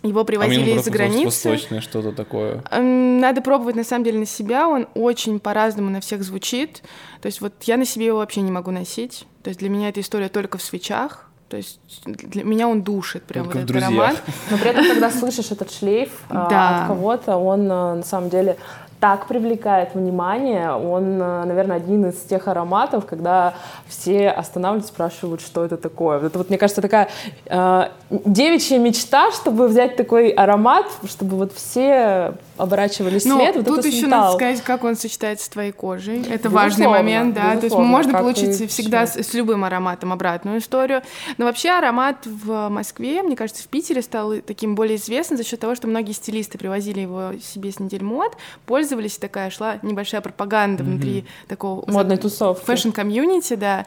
[0.06, 1.50] Его А привозили из-за показалось границы.
[1.50, 2.64] Восточное что-то такое.
[2.72, 6.84] Надо пробовать на самом деле на себя, он очень по-разному на всех звучит.
[7.22, 9.26] То есть вот я на себе его вообще не могу носить.
[9.44, 11.30] То есть для меня эта история только в свечах.
[11.50, 14.24] То есть для меня он душит прям Только вот этот аромат.
[14.50, 16.82] Но при этом, когда слышишь этот шлейф а, Да.
[16.82, 18.58] от кого-то, он а, на самом деле
[19.00, 20.72] так привлекает внимание.
[20.72, 23.54] Он, а, наверное, один из тех ароматов, когда
[23.88, 26.20] все останавливаются, спрашивают, что это такое.
[26.26, 27.10] Это вот, мне кажется, такая
[27.48, 33.56] а, девичья мечта, чтобы взять такой аромат, чтобы вот все оборачивались Ну, вслед.
[33.58, 34.22] Вот тут еще сметал.
[34.22, 36.22] надо сказать, как он сочетается с твоей кожей.
[36.22, 37.58] Это Безусловно, важный момент, да.
[37.58, 41.02] То есть можно получить всегда с, с любым ароматом обратную историю.
[41.38, 45.60] Но вообще аромат в Москве, мне кажется, в Питере стал таким более известным за счет
[45.60, 48.85] того, что многие стилисты привозили его себе с недель мод, пользовались,
[49.20, 52.66] такая шла небольшая пропаганда внутри такого Модной тусовки.
[52.66, 53.86] fashion-community, да.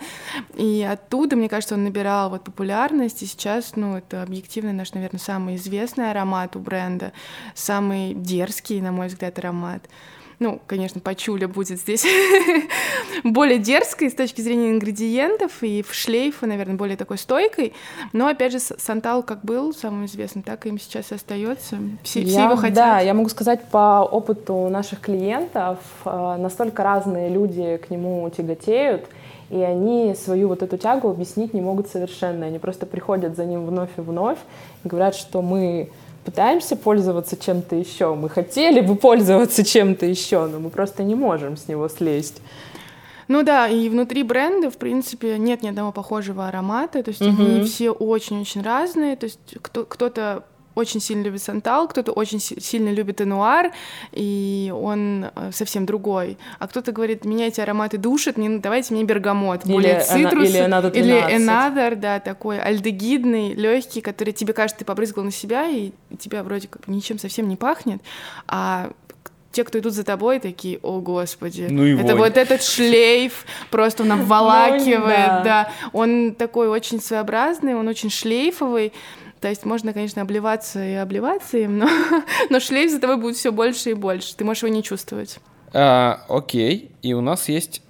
[0.54, 5.20] И оттуда, мне кажется, он набирал вот популярность, и сейчас, ну, это объективно наш, наверное,
[5.20, 7.12] самый известный аромат у бренда,
[7.54, 9.82] самый дерзкий, на мой взгляд, аромат.
[10.38, 12.06] Ну, конечно, пачуля будет здесь
[13.24, 17.72] более дерзкой с точки зрения ингредиентов, и в шлейфа, наверное, более такой стойкой.
[18.12, 21.78] Но, опять же, Сантал как был самым известным, так им сейчас и остается.
[22.04, 22.74] Все, все Я- его хотят.
[22.76, 29.06] Да, я могу сказать по опыту наших клиентов, э, настолько разные люди к нему тяготеют,
[29.50, 32.46] и они свою вот эту тягу объяснить не могут совершенно.
[32.46, 34.38] Они просто приходят за ним вновь и вновь
[34.84, 35.90] и говорят, что мы
[36.24, 41.56] пытаемся пользоваться чем-то еще, мы хотели бы пользоваться чем-то еще, но мы просто не можем
[41.56, 42.40] с него слезть.
[43.28, 47.62] Ну да, и внутри бренда, в принципе, нет ни одного похожего аромата, то есть они
[47.64, 50.44] все очень-очень разные, то есть кто- кто-то
[50.78, 53.72] очень сильно любит Сантал, кто-то очень си- сильно любит Энуар,
[54.12, 56.38] и он э, совсем другой.
[56.58, 60.60] А кто-то говорит, меня эти ароматы душат, не, давайте мне бергамот, Или более цитрус, или
[60.66, 61.40] Another или 13.
[61.48, 66.68] Another, да, такой альдегидный, легкий, который тебе кажется, ты побрызгал на себя, и тебя вроде
[66.68, 68.00] как ничем совсем не пахнет,
[68.46, 68.90] а
[69.50, 72.18] те, кто идут за тобой, такие, о господи, Ну и это вонь.
[72.18, 75.42] вот этот шлейф, просто он обволакивает, Ну да.
[75.44, 75.72] да.
[75.92, 78.92] Он такой очень своеобразный, он очень шлейфовый.
[79.40, 81.88] То есть можно, конечно, обливаться и обливаться им, но,
[82.50, 84.34] но шлейф за тобой будет все больше и больше.
[84.36, 85.38] Ты можешь его не чувствовать.
[85.72, 87.82] А, окей, и у нас есть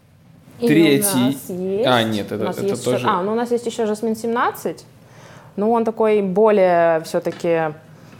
[0.60, 1.16] И у третий.
[1.16, 2.98] нас есть- А, нет, у это, нас это есть тоже.
[2.98, 4.84] еще- А, ну у нас есть еще Жасмин 17.
[5.56, 7.72] Ну, он такой более все-таки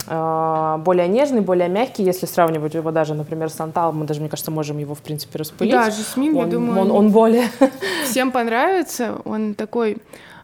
[0.09, 4.51] более нежный, более мягкий, если сравнивать его даже, например, с Сантал, мы даже, мне кажется,
[4.51, 5.71] можем его, в принципе, распылить.
[5.73, 7.51] Да, жасмин, я он, думаю, он, он более...
[8.07, 9.21] Всем понравится.
[9.27, 9.99] Он такой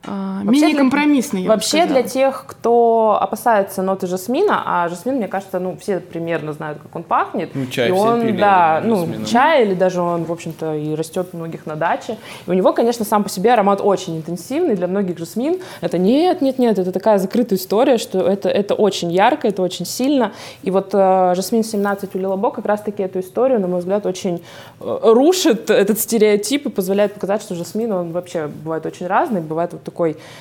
[0.06, 5.16] а, Вообще для- мини-компромиссный, я бы Вообще для тех, кто опасается ноты жасмина, а жасмин,
[5.16, 7.50] мне кажется, ну, все примерно знают, как он пахнет.
[7.54, 9.24] Ну, чай и все он, пили, да, ну, жасмином.
[9.24, 12.18] чай или даже он, в общем-то, и растет у многих на даче.
[12.46, 14.74] И у него, конечно, сам по себе аромат очень интенсивный.
[14.74, 19.10] Для многих жасмин это нет, нет, нет, это такая закрытая история, что это, это очень
[19.10, 20.32] ярко, это очень сильно.
[20.62, 24.42] И вот э, жасмин 17 у Лилабо как раз-таки эту историю, на мой взгляд, очень
[24.80, 29.72] э, рушит этот стереотип и позволяет показать, что жасмин, он вообще бывает очень разный, бывает
[29.72, 29.93] вот такой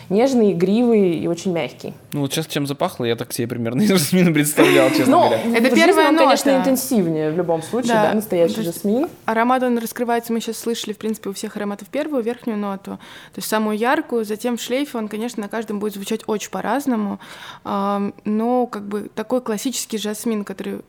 [0.09, 1.93] нежный, игривый и очень мягкий.
[2.11, 5.57] Ну вот сейчас чем запахло, я так себе примерно из жасмина представлял, честно Ну, говоря.
[5.57, 8.13] Это жизни он, конечно, интенсивнее в любом случае, Да.
[8.13, 9.07] настоящий жасмин.
[9.25, 12.99] Аромат, он раскрывается, мы сейчас слышали, в принципе, у всех ароматов первую, верхнюю ноту, то
[13.37, 17.19] есть самую яркую, затем в шлейфе он, конечно, на каждом будет звучать очень по-разному,
[17.63, 20.79] но как бы такой классический жасмин, который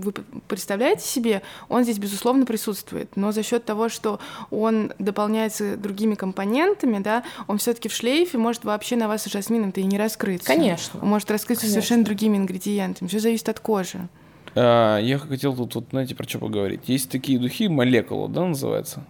[0.00, 0.12] вы
[0.48, 3.16] представляете себе, он здесь, безусловно, присутствует.
[3.16, 8.64] Но за счет того, что он дополняется другими компонентами, да, он все-таки в шлейфе может
[8.64, 10.46] вообще на вас с жасмином-то и не раскрыться.
[10.46, 11.00] Конечно.
[11.02, 11.80] Он может раскрыться Конечно.
[11.80, 13.08] совершенно другими ингредиентами.
[13.08, 14.08] Все зависит от кожи.
[14.56, 16.82] А, я хотел тут, вот, знаете, про что поговорить.
[16.86, 19.02] Есть такие духи, молекула, да, называется?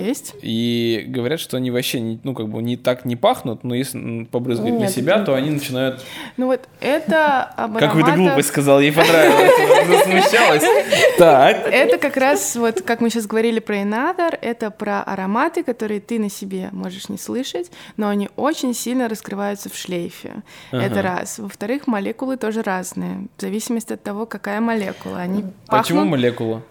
[0.00, 0.34] Есть.
[0.42, 4.24] И говорят, что они вообще, не, ну, как бы не так не пахнут, но если
[4.24, 6.04] побрызгать на Нет, себя, это- то они начинают...
[6.36, 10.64] Ну вот это об Какую-то глупость сказал, ей понравилось, она засмущалась.
[11.18, 11.66] Так.
[11.66, 16.18] Это как раз вот, как мы сейчас говорили про Another, это про ароматы, которые ты
[16.18, 20.42] на себе можешь не слышать, но они очень сильно раскрываются в шлейфе.
[20.70, 21.38] Это раз.
[21.38, 24.87] Во-вторых, молекулы тоже разные, в зависимости от того, какая молекула.
[25.16, 26.10] Они Почему пахнут...
[26.10, 26.62] молекула?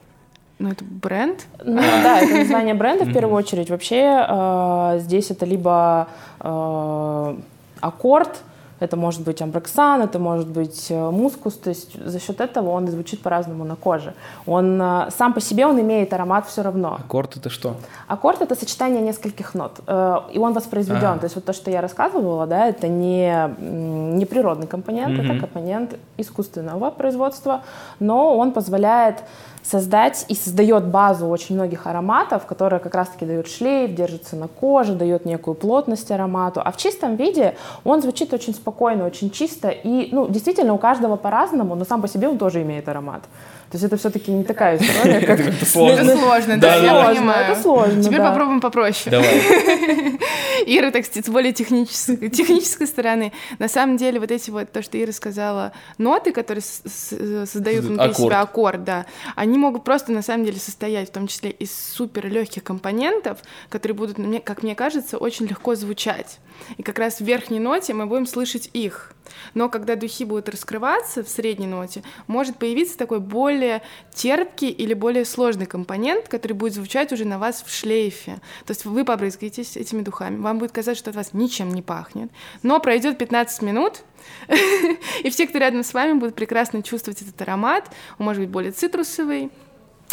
[0.59, 1.45] Ну, это бренд.
[1.63, 3.69] Ну да, это название бренда в первую очередь.
[3.69, 6.07] Вообще э, здесь это либо
[6.39, 7.37] э,
[7.79, 8.41] аккорд,
[8.79, 12.87] это может быть амброксан, это может быть э, мускус, то есть за счет этого он
[12.87, 14.13] звучит по-разному на коже.
[14.45, 16.97] Он э, сам по себе он имеет аромат все равно.
[16.99, 17.75] Аккорд это что?
[18.07, 21.05] Аккорд это сочетание нескольких нот, э, и он воспроизведен.
[21.07, 21.19] Ага.
[21.19, 25.31] То есть вот то, что я рассказывала, да, это не, не природный компонент, Мгм.
[25.31, 27.61] это компонент искусственного производства,
[27.99, 29.23] но он позволяет
[29.69, 34.93] создать и создает базу очень многих ароматов, которая как раз-таки дает шлейф, держится на коже,
[34.93, 36.61] дает некую плотность аромату.
[36.63, 39.69] А в чистом виде он звучит очень спокойно, очень чисто.
[39.69, 43.23] И, ну, действительно, у каждого по-разному, но сам по себе он тоже имеет аромат.
[43.69, 45.41] То есть это все-таки не такая история, как...
[45.41, 46.01] Это сложно.
[46.01, 47.51] Это сложно, Да, я понимаю.
[47.51, 49.11] Это сложно, Теперь попробуем попроще.
[49.11, 49.41] Давай.
[50.65, 53.33] Ира, так сказать, с более технической, стороны.
[53.59, 58.41] На самом деле, вот эти вот, то, что Ира сказала, ноты, которые создают внутри себя
[58.41, 62.63] аккорд, да, они могут просто, на самом деле, состоять в том числе из супер легких
[62.63, 66.39] компонентов, которые будут, как мне кажется, очень легко звучать.
[66.77, 69.13] И как раз в верхней ноте мы будем слышать их.
[69.53, 73.81] Но когда духи будут раскрываться в средней ноте, может появиться такой более
[74.13, 78.39] терпкий или более сложный компонент, который будет звучать уже на вас в шлейфе.
[78.65, 82.31] То есть вы побрызгаетесь этими духами, вам будет казаться, что от вас ничем не пахнет,
[82.63, 84.03] но пройдет 15 минут,
[85.23, 87.89] и все, кто рядом с вами, будут прекрасно чувствовать этот аромат.
[88.17, 89.51] Он может быть более цитрусовый,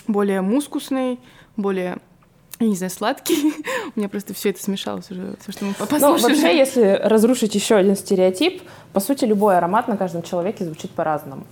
[0.06, 1.20] более мускусный,
[1.56, 1.98] более
[2.60, 3.52] я не знаю, сладкий.
[3.96, 6.32] У меня просто все это смешалось уже, все, что мы Ну, послушали.
[6.34, 8.62] вообще, если разрушить еще один стереотип,
[8.92, 11.44] по сути, любой аромат на каждом человеке звучит по-разному.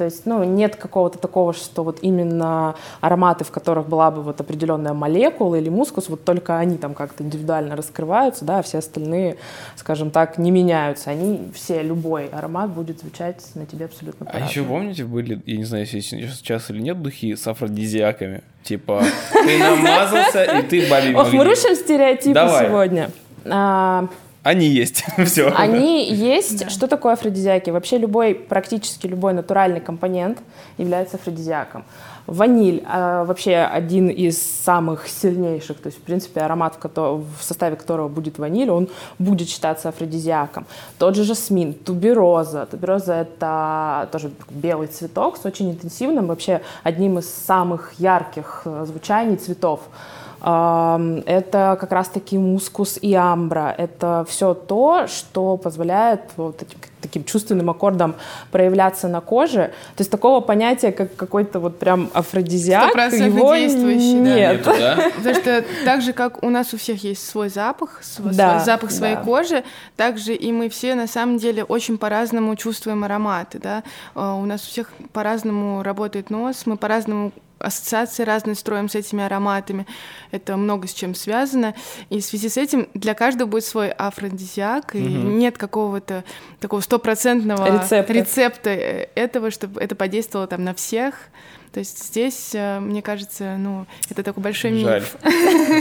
[0.00, 4.40] То есть, ну, нет какого-то такого, что вот именно ароматы, в которых была бы вот
[4.40, 9.36] определенная молекула или мускус, вот только они там как-то индивидуально раскрываются, да, а все остальные,
[9.76, 11.10] скажем так, не меняются.
[11.10, 15.64] Они все, любой аромат будет звучать на тебе абсолютно А еще помните, были, я не
[15.64, 18.42] знаю, если сейчас или нет, духи с афродизиаками?
[18.62, 19.02] Типа,
[19.34, 23.10] ты намазался, и ты бабий Ох, мы рушим стереотипы сегодня.
[24.42, 25.52] Они есть, все.
[25.54, 26.70] Они есть.
[26.70, 27.70] Что такое афродизиаки?
[27.70, 30.38] Вообще любой, практически любой натуральный компонент
[30.78, 31.84] является афродизиаком.
[32.26, 37.76] Ваниль а, вообще один из самых сильнейших, то есть, в принципе, аромат, в, в составе
[37.76, 40.64] которого будет ваниль, он будет считаться афродизиаком.
[40.98, 42.66] Тот же жасмин, тубероза.
[42.66, 49.80] Тубероза— это тоже белый цветок с очень интенсивным, вообще одним из самых ярких звучаний цветов.
[50.42, 53.74] Это как раз-таки мускус и амбра.
[53.76, 58.14] Это все то, что позволяет вот этим таким чувственным аккордам
[58.50, 59.72] проявляться на коже.
[59.96, 64.34] То есть такого понятия, как какой-то вот прям афродизиак, его действующий, да.
[64.34, 64.58] нет.
[64.66, 65.10] Нету, да?
[65.16, 68.64] Потому что так же, как у нас у всех есть свой запах, св- Да, свой
[68.64, 69.22] запах своей да.
[69.22, 69.64] кожи,
[69.96, 73.82] так же и мы все на самом деле очень по-разному чувствуем ароматы, да.
[74.14, 79.22] А, У нас у всех по-разному работает нос, мы по-разному ассоциации разные строим с этими
[79.22, 79.86] ароматами.
[80.30, 81.74] Это много с чем связано.
[82.08, 86.24] И в связи с этим для каждого будет свой афродизиак, и нет какого-то
[86.58, 88.12] такого стопроцентного Рецепта.
[88.12, 91.14] рецепта э, этого, чтобы это подействовало там на всех.
[91.72, 95.00] То есть здесь, э, мне кажется, ну, это такой большой Жаль.
[95.00, 95.16] миф.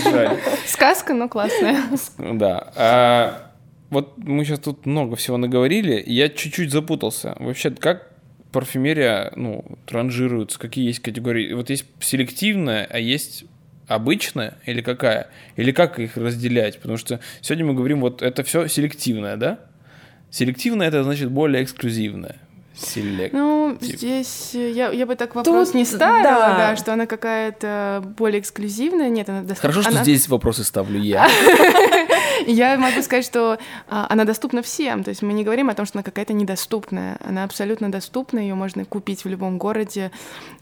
[0.03, 0.37] Жаль.
[0.67, 1.83] Сказка, но классная.
[2.17, 2.71] Да.
[2.75, 3.51] А,
[3.89, 7.35] вот мы сейчас тут много всего наговорили, я чуть-чуть запутался.
[7.39, 8.08] Вообще, как
[8.51, 11.53] парфюмерия, ну, ранжируется, какие есть категории?
[11.53, 13.45] Вот есть селективная, а есть
[13.87, 15.27] обычная или какая?
[15.55, 16.79] Или как их разделять?
[16.79, 19.59] Потому что сегодня мы говорим, вот это все селективное, да?
[20.31, 22.37] Селективное это значит более эксклюзивное.
[22.79, 23.33] Селект.
[23.33, 26.57] Ну, здесь э, я, я бы так вопрос Тут, не ставила, да.
[26.57, 26.75] да.
[26.75, 29.09] что она какая-то более эксклюзивная.
[29.09, 29.61] Нет, она достаточно...
[29.61, 31.27] Хорошо, что она- здесь вопросы ставлю я.
[32.47, 33.57] Я могу сказать, что
[33.89, 35.03] а, она доступна всем.
[35.03, 37.17] То есть мы не говорим о том, что она какая-то недоступная.
[37.23, 40.11] Она абсолютно доступна, ее можно купить в любом городе.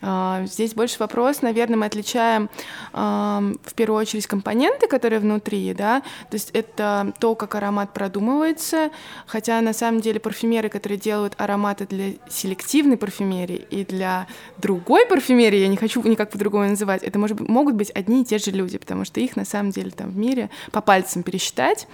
[0.02, 2.50] А, Здесь больше вопрос, наверное, мы отличаем
[2.94, 6.02] в первую очередь компоненты, которые внутри, да.
[6.30, 8.90] То есть это то, как аромат продумывается,
[9.26, 15.60] хотя на самом деле парфюмеры, которые делают ароматы для селективной парфюмерии и для другой парфюмерии,
[15.60, 18.78] я не хочу никак по-другому называть, это может, могут быть одни и те же люди,
[18.78, 21.88] потому что их на самом деле там в мире по пальцам пересчитать.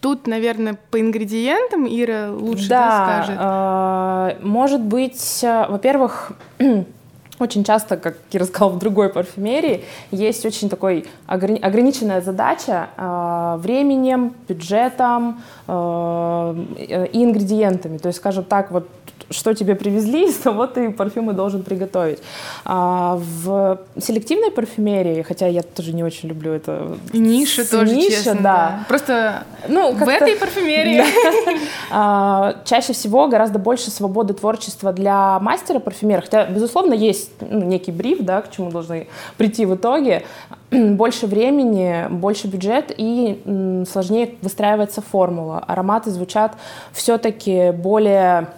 [0.00, 3.36] Тут, наверное, по ингредиентам Ира лучше да, скажет.
[3.38, 6.32] э, может быть, э, во-первых,
[7.38, 13.56] очень часто, как Кира сказала, в другой парфюмерии есть очень такой ограни- ограниченная задача э,
[13.58, 17.98] временем, бюджетом и ингредиентами.
[17.98, 18.88] То есть, скажем так, вот
[19.30, 22.18] что тебе привезли, из того ты парфюмы должен приготовить.
[22.64, 26.96] А в селективной парфюмерии, хотя я тоже не очень люблю это...
[27.12, 28.40] Ниша тоже, ниша, честно.
[28.40, 28.84] да.
[28.88, 31.04] Просто Ну, в этой парфюмерии
[31.90, 36.22] а, чаще всего гораздо больше свободы творчества для мастера парфюмера.
[36.22, 39.06] Хотя, безусловно, есть ну, некий бриф, да, к чему должны
[39.36, 40.24] прийти в итоге.
[40.96, 43.42] Больше времени, больше бюджет и
[43.90, 45.58] сложнее выстраивается формула.
[45.66, 46.52] Ароматы звучат
[46.92, 48.48] все-таки более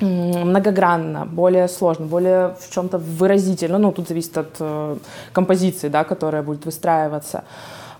[0.00, 3.78] многогранно, более сложно, более в чем-то выразительно.
[3.78, 4.96] Ну, тут зависит от э,
[5.32, 7.44] композиции, да, которая будет выстраиваться.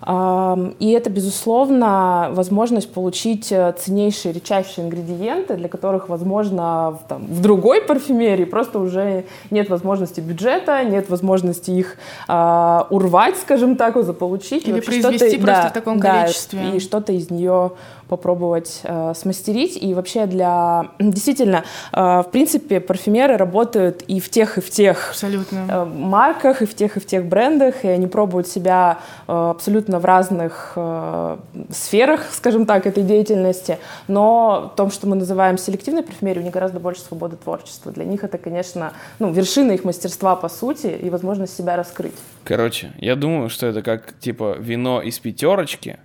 [0.01, 7.41] И это, безусловно, возможность получить э, ценнейшие, редчайшие ингредиенты, для которых, возможно, в, там, в
[7.41, 14.67] другой парфюмерии просто уже нет возможности бюджета, нет возможности их а, урвать, скажем так, заполучить.
[14.67, 16.77] Или произвести просто да, в таком да, количестве.
[16.77, 17.71] И что-то из нее
[18.07, 19.81] попробовать э, смастерить.
[19.81, 20.89] И вообще для...
[20.99, 25.65] Действительно, э, в принципе, парфюмеры работают и в тех, и в тех Абсолютно.
[25.69, 29.99] э, марках, и в тех, и в тех брендах, и они пробуют себя э, абсолютно
[29.99, 31.37] в разных э,
[31.71, 33.77] сферах, скажем так, этой деятельности.
[34.07, 37.91] Но в том, что мы называем селективной парфюмерией, у них гораздо больше свободы творчества.
[37.91, 42.15] Для них это, конечно, ну, вершина их мастерства по сути и возможность себя раскрыть.
[42.43, 45.97] Короче, я думаю, что это как, типа, вино из пятерочки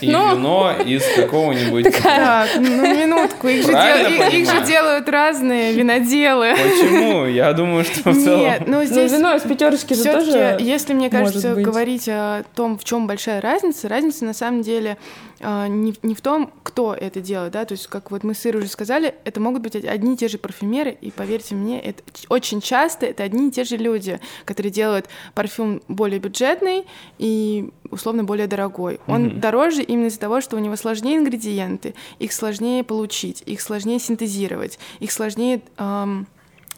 [0.00, 0.34] и Ну.
[0.36, 1.84] вино из какого-нибудь...
[2.02, 6.52] Так, ну минутку, их же, дел- их- их же делают разные виноделы.
[6.52, 7.26] Почему?
[7.26, 8.40] Я думаю, что в целом...
[8.40, 10.56] Нет, ну Ну, здесь вино из пятерочки же тоже...
[10.60, 15.27] если мне кажется говорить о том, в чем большая разница, разница на самом деле а,
[15.40, 18.44] не, в- не в том, кто это делает, да, то есть как вот мы с
[18.46, 22.02] Ирой уже сказали, это могут быть одни и те же парфюмеры, и поверьте мне, это
[22.28, 26.86] очень часто это одни и те же люди, которые делают парфюм более бюджетный
[27.18, 29.00] и условно более дорогой.
[29.06, 29.40] Он Мгм.
[29.40, 34.78] дороже именно из-за того, что у него сложнее ингредиенты, их сложнее получить, их сложнее синтезировать,
[35.00, 36.26] их сложнее ам,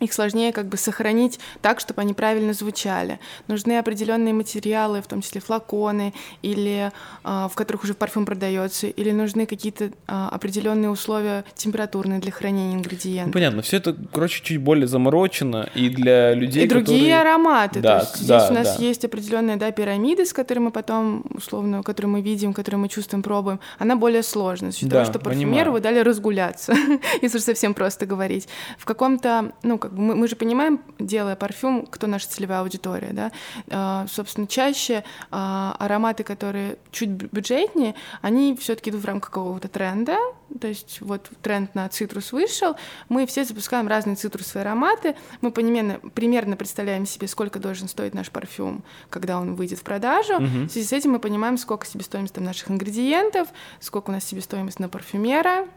[0.01, 3.21] их сложнее как бы сохранить так, чтобы они правильно звучали.
[3.49, 6.91] Нужны определенные материалы, в том числе флаконы, или
[7.23, 12.73] а, в которых уже парфюм продается, или нужны какие-то а, определенные условия температурные для хранения
[12.73, 13.33] Ну, ингредиентов.
[13.35, 17.81] понятно, все это, короче, чуть более заморочено и для людей, И другие которые- ароматы.
[17.81, 18.85] Да, То есть да, здесь у нас да.
[18.85, 23.23] есть определенная да, пирамида, с которой мы потом, условно, которую мы видим, которую мы чувствуем,
[23.23, 23.61] пробуем.
[23.79, 24.71] Она более сложная.
[24.71, 25.41] За счет Да, того, что понимаю.
[25.47, 26.75] парфюмеру вы дали разгуляться,
[27.23, 28.49] если совсем просто говорить.
[28.79, 33.11] В каком-то, ну, как бы мы, мы же понимаем, делая парфюм, кто наша целевая аудитория,
[33.13, 33.33] да.
[33.71, 39.69] А, собственно, чаще а, ароматы, которые чуть бю- бюджетнее, они все-таки идут в рамках какого-то
[39.69, 40.17] тренда.
[40.61, 42.75] То есть вот тренд на цитрус вышел,
[43.09, 48.31] мы все запускаем разные цитрусовые ароматы, мы примерно, примерно представляем себе, сколько должен стоить наш
[48.31, 50.41] парфюм, когда он выйдет в продажу.
[50.41, 50.69] Мгм.
[50.69, 54.81] В связи с этим мы понимаем, сколько себестоимость там наших ингредиентов, сколько у нас себестоимость
[54.81, 55.69] на парфюмера.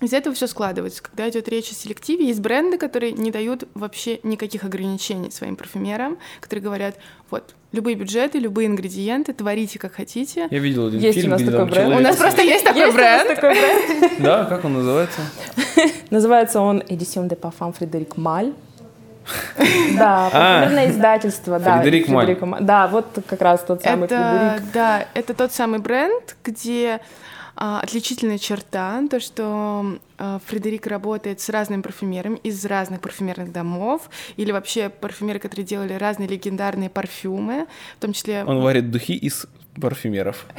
[0.00, 1.02] Из этого все складывается.
[1.02, 6.18] Когда идет речь о селективе, есть бренды, которые не дают вообще никаких ограничений своим парфюмерам,
[6.40, 6.94] которые говорят,
[7.30, 10.46] вот, любые бюджеты, любые ингредиенты, творите как хотите.
[10.50, 11.86] Я видел один Есть у фильм, нас где такой там бренд.
[11.88, 13.40] человек- У нас просто есть такой Есть у нас бренд.
[13.40, 14.12] такой бренд?
[14.20, 15.20] Да, как он называется?
[16.10, 18.52] Называется он Edition de Parfum Фредерик Маль.
[19.98, 21.74] Да, парфюмерное издательство, да.
[21.74, 21.82] А.
[21.82, 22.36] Фредерик Маль.
[22.60, 24.16] Да, вот как раз тот самый это,
[24.56, 24.72] Фредерик.
[24.72, 27.00] да, это тот самый бренд, где а,
[27.58, 34.52] отличительная черта, то, что а, Фредерик работает с разными парфюмерами из разных парфюмерных домов, или
[34.52, 38.44] вообще парфюмеры, которые делали разные легендарные парфюмы, в том числе...
[38.44, 39.46] Он варит духи из
[39.80, 40.46] парфюмеров.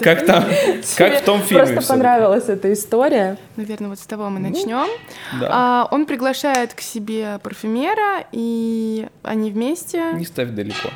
[0.00, 0.44] Как там,
[0.98, 1.72] как в том фильме.
[1.72, 3.38] Просто понравилась эта история.
[3.56, 4.86] Наверное, вот с того мы начнем.
[5.32, 5.48] Ну, Да.
[5.50, 10.90] А, он приглашает к себе парфюмера, и они вместе Не ставь далеко.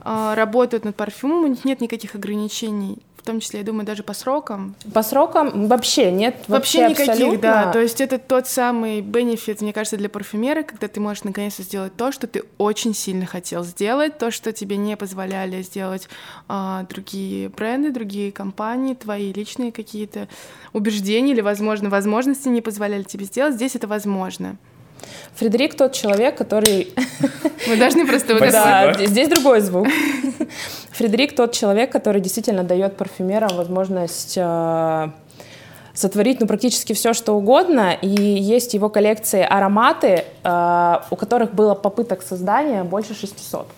[0.00, 4.02] а, работают над парфюмом, у них нет никаких ограничений, в том числе, я думаю, даже
[4.02, 4.74] по срокам.
[4.94, 6.36] По срокам вообще нет.
[6.48, 7.38] Вообще, никаких, абсолютно.
[7.40, 7.72] да.
[7.72, 11.94] То есть это тот самый бенефит, мне кажется, для парфюмера, когда ты можешь наконец-то сделать
[11.96, 16.08] то, что ты очень сильно хотел сделать, то, что тебе не позволяли сделать
[16.48, 20.28] а, другие бренды, другие компании, твои личные какие-то
[20.72, 23.54] убеждения или, возможно, возможности не позволяли тебе сделать.
[23.54, 24.56] Здесь это возможно.
[25.34, 26.92] Фредерик тот человек, который...
[27.68, 29.86] Мы должны просто вот Да, здесь- другой звук.
[30.92, 35.08] Фредерик тот человек, который действительно дает парфюмерам возможность э,
[35.94, 37.96] сотворить ну, практически все, что угодно.
[38.02, 43.68] И есть в его коллекции ароматы, э, у которых было попыток создания больше 600.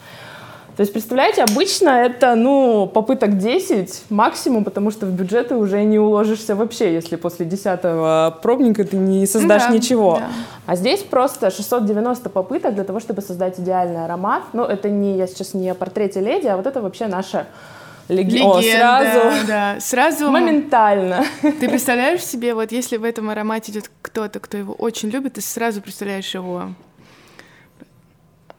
[0.81, 5.99] То есть, представляете, обычно это, ну, попыток 10 максимум, потому что в бюджеты уже не
[5.99, 10.17] уложишься вообще, если после 10 пробника ты не создашь Да, ничего.
[10.21, 10.29] да.
[10.65, 14.43] А здесь просто 690 попыток для того, чтобы создать идеальный аромат.
[14.55, 17.47] Ну, это не, я сейчас не о портрете леди, а вот это вообще наша
[18.09, 19.77] леги- О, Легенда, сразу, да.
[19.81, 21.27] Сразу моментально.
[21.43, 25.43] Ты представляешь себе, вот если в этом аромате идет кто-то, кто его очень любит, ты
[25.43, 26.71] сразу представляешь его.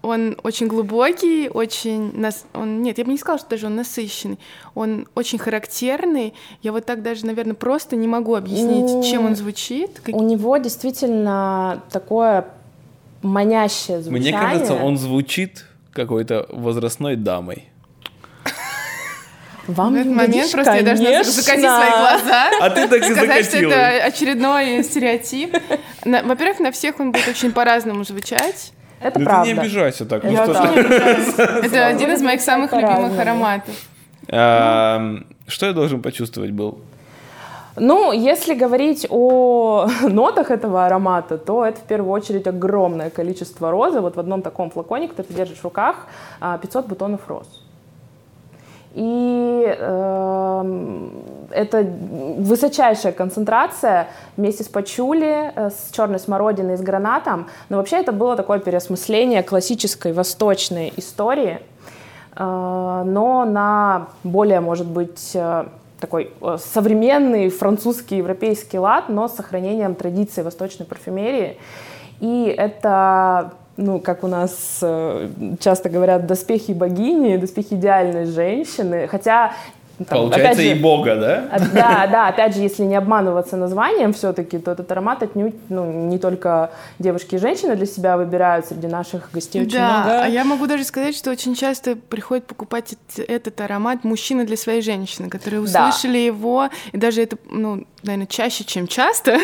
[0.02, 2.12] Он очень глубокий, очень...
[2.18, 2.45] Нас...
[2.54, 2.82] Он...
[2.82, 4.39] Нет, я бы не сказала, что даже он насыщенный.
[4.74, 6.34] Он очень характерный.
[6.64, 9.99] Я вот так даже, наверное, просто не могу объяснить, Ну, чем он звучит.
[10.04, 12.45] Как- У него действительно такое
[13.22, 14.32] манящее звучание.
[14.34, 17.68] Мне кажется, он звучит какой-то возрастной дамой.
[19.68, 21.32] Вам В этот момент угодишь, просто я должна конечно.
[21.32, 22.49] закатить свои глаза.
[22.60, 25.56] А ты так и Сказать, что это очередной стереотип.
[26.04, 28.74] Во-первых, на всех он будет очень по-разному звучать.
[29.02, 29.54] Это Ну ты правда.
[29.54, 30.24] не обижайся так.
[30.24, 30.60] ну Я тоже
[31.38, 33.76] ты- Это один из моих самых любимых ароматов.
[34.30, 35.16] А,
[35.47, 36.78] Что я должен почувствовать был?
[37.78, 44.02] Ну, если говорить о нотах этого аромата, то это в первую очередь огромное количество розы.
[44.02, 46.08] Вот в одном таком флаконе, который ты держишь в руках,
[46.41, 47.61] а, 500 бутонов роз.
[48.94, 51.12] И эм,
[51.50, 57.48] это высочайшая концентрация вместе с пачули, э, с черной смородиной, с гранатом.
[57.70, 61.60] Но вообще это было такое переосмысление классической восточной истории,
[62.36, 65.66] э, но на более, может быть, э,
[66.02, 71.58] такой э, современный французский европейский лад, но с сохранением традиций восточной парфюмерии.
[72.20, 75.29] И это ну, как у нас э,
[75.59, 79.07] часто говорят, доспехи богини, доспехи идеальной женщины.
[79.07, 79.53] Хотя
[80.09, 81.43] там, Получается, же, и бога, да?
[81.51, 85.91] а, Да, да, опять же, если не обманываться названием все-таки, то этот аромат отнюдь ну,
[86.07, 90.23] не только девушки и женщины для себя выбирают, среди наших гостей очень да, много.
[90.23, 94.57] а я могу даже сказать, что очень часто приходят покупать эт- этот аромат мужчины для
[94.57, 95.88] своей женщины, которые Да.
[95.89, 99.39] услышали его, и даже это, ну, наверное, чаще, чем часто,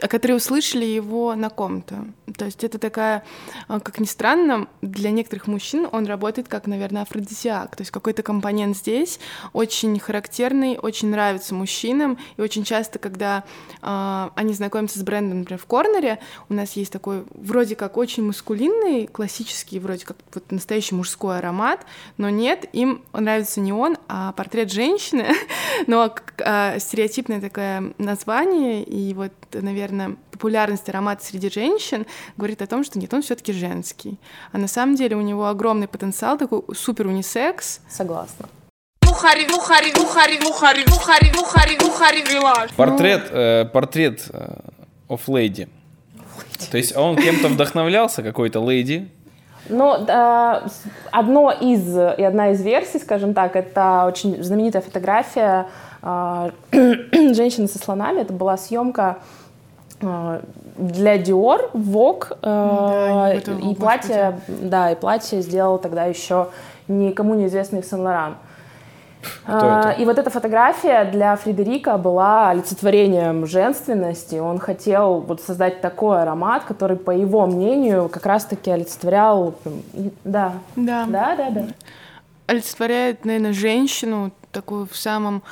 [0.00, 2.04] а которые услышали его на ком-то.
[2.36, 3.24] То есть это такая,
[3.68, 7.76] а, как ни странно, для некоторых мужчин он работает как, наверное, афродизиак.
[7.76, 9.18] То есть какой-то компонент здесь
[9.52, 12.18] очень характерный, очень нравится мужчинам.
[12.36, 13.44] И очень часто, когда
[13.82, 16.18] а, они знакомятся с брендом, например, в корнере,
[16.48, 21.84] у нас есть такой вроде как очень маскулинный, классический, вроде как вот настоящий мужской аромат,
[22.16, 25.26] но нет, им нравится не он, а портрет женщины.
[25.86, 27.40] Но к- а, стереотипное
[27.70, 32.06] такое название и вот, наверное, популярность аромата среди женщин
[32.36, 34.18] говорит о том, что нет, он все-таки женский.
[34.52, 37.80] А на самом деле у него огромный потенциал, такой супер унисекс.
[37.88, 38.48] Согласна.
[42.76, 44.60] Портрет, э, портрет э,
[45.08, 45.68] of lady.
[46.70, 49.08] То есть он кем-то вдохновлялся, какой-то леди.
[49.68, 50.64] Ну, да,
[51.12, 55.66] одно из, и одна из версий, скажем так, это очень знаменитая фотография
[56.02, 58.20] а, женщины со слонами.
[58.20, 59.18] Это была съемка
[60.02, 60.40] а,
[60.76, 66.48] для Dior, Vogue, Да, э, это, о, и платье, да, и платье сделал тогда еще
[66.88, 68.36] никому неизвестный Сен Лоран.
[69.46, 69.94] А?
[69.98, 74.36] И вот эта фотография для Фредерика была олицетворением женственности.
[74.36, 79.54] Он хотел вот создать такой аромат, который, по его мнению, как раз-таки олицетворял...
[79.92, 81.04] и- Да, Да.
[81.06, 81.64] да, да, да.
[82.46, 85.42] Олицетворяет, наверное, женщину такую в самом...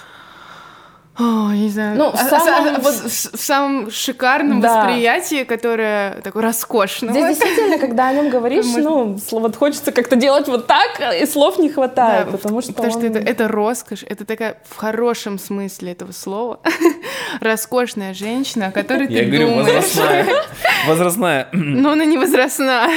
[1.19, 1.99] О, я не знаю.
[1.99, 4.85] Ну, в а- а- самом- а- вот в, самом шикарном Да.
[4.85, 7.11] восприятии, которое такое роскошное.
[7.11, 11.59] Здесь действительно, когда о нем говоришь, ну, вот хочется как-то делать вот так, и слов
[11.59, 15.93] не хватает, потому что потому что он- это, это роскошь, это такая в хорошем смысле
[15.93, 16.61] этого слова
[17.41, 19.67] роскошная женщина, о которой Я ты говорю, думаешь.
[19.67, 20.27] возрастная.
[20.87, 21.49] Возрастная.
[21.53, 22.89] Но она не возрастная.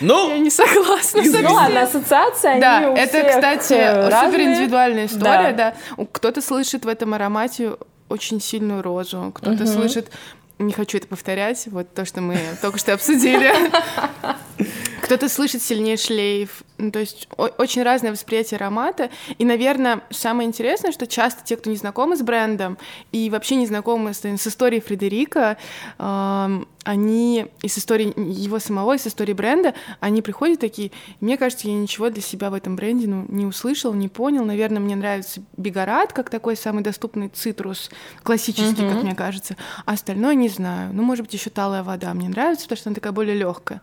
[0.00, 4.10] Ну, Я не согласна с Ну ладно, ассоциации, они Да, у это, всех, кстати, э,
[4.24, 5.74] супер индивидуальная история, Да.
[5.96, 6.04] да.
[6.12, 7.72] Кто-то слышит в этом аромате
[8.08, 10.10] очень сильную розу, кто-то слышит,
[10.58, 13.52] не хочу это повторять, вот то, что мы только что обсудили.
[15.08, 16.62] Кто-то слышит сильнее шлейф.
[16.76, 19.08] Ну, то есть очень разное восприятие аромата.
[19.38, 22.76] И, наверное, самое интересное, что часто те, кто не знакомы с брендом
[23.10, 25.56] и вообще не знакомы с, с историей Фредерика,
[25.98, 30.90] эм, они и с историей его самого, и с историей бренда, они приходят такие,
[31.20, 34.44] мне кажется, я ничего для себя в этом бренде ну, не услышал, не понял.
[34.44, 37.90] Наверное, мне нравится Бигорат, как такой самый доступный цитрус,
[38.22, 39.56] классический, как мне кажется.
[39.86, 40.92] А остальное не знаю.
[40.92, 43.80] Ну, может быть, еще талая вода мне нравится, потому что она такая более легкая.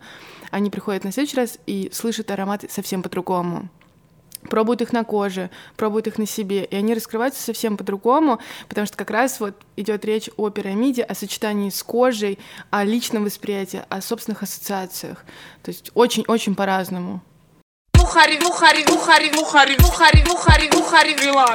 [0.56, 3.68] Они приходят на следующий раз и слышат ароматы совсем по-другому
[4.48, 8.38] пробуют их на коже, пробуют их на себе, и они раскрываются совсем по-другому,
[8.68, 12.38] потому что как раз вот идет речь о пирамиде, о сочетании с кожей,
[12.70, 15.24] о личном восприятии, о собственных ассоциациях.
[15.62, 17.20] То есть очень-очень по-разному.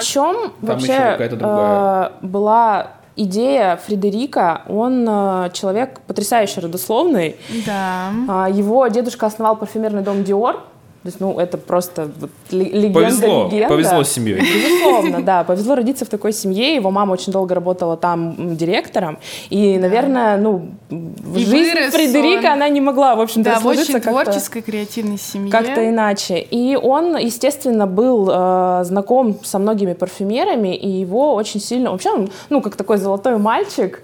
[0.01, 2.11] В чем вообще еще какая-то другая.
[2.21, 4.61] э, была идея Фредерика?
[4.67, 7.35] Он э, человек потрясающе родословный.
[7.65, 8.11] Да.
[8.27, 10.61] А, Его дедушка основал парфюмерный дом Диор.
[11.03, 13.45] То есть, ну, это просто вот ле- легенда, повезло.
[13.51, 13.67] легенда.
[13.69, 14.39] Повезло с семьей.
[14.39, 15.43] Безусловно, да.
[15.43, 16.75] Повезло родиться в такой семье.
[16.75, 19.17] Его мама очень долго работала там директором.
[19.49, 22.53] И, наверное, ну, в И жизнь Фредерика он.
[22.53, 25.51] она не могла, в общем-то, Да, в очень как-то- творческой, креативной семье.
[25.51, 26.39] как-то иначе.
[26.39, 31.89] И он, естественно, был э, знаком со многими парфюмерами, и его очень сильно...
[31.91, 34.03] Вообще он, ну, как такой золотой мальчик,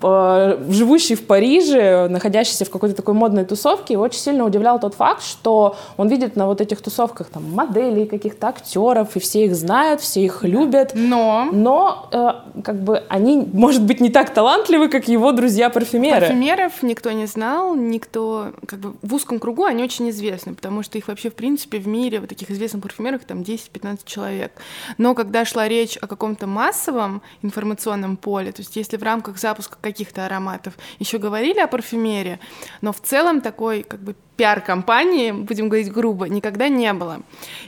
[0.00, 5.22] живущий в Париже, находящийся в какой-то такой модной тусовке, его очень сильно удивлял тот факт,
[5.22, 10.00] что он видит на вот этих тусовках там моделей, каких-то актеров, и все их знают,
[10.00, 10.92] все их любят.
[10.94, 16.20] Но Но э, как бы они, может быть, не так талантливы, как его друзья-парфюмеры.
[16.20, 20.98] парфюмеров никто не знал, никто, как бы в узком кругу они очень известны, потому что
[20.98, 24.52] их вообще, в принципе, в мире, вот таких известных парфюмеров, там 10-15 человек.
[24.98, 29.76] Но когда шла речь о каком-то массовом информационном поле, то есть если в рамках запуска
[29.92, 32.38] каких-то ароматов еще говорили о парфюмере,
[32.80, 37.20] но в целом такой как бы пиар-компании, будем говорить грубо, никогда не было.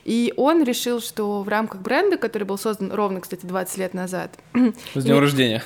[0.05, 4.33] И он решил, что в рамках бренда, который был создан ровно, кстати, 20 лет назад,
[4.95, 5.63] С днем И- рождения.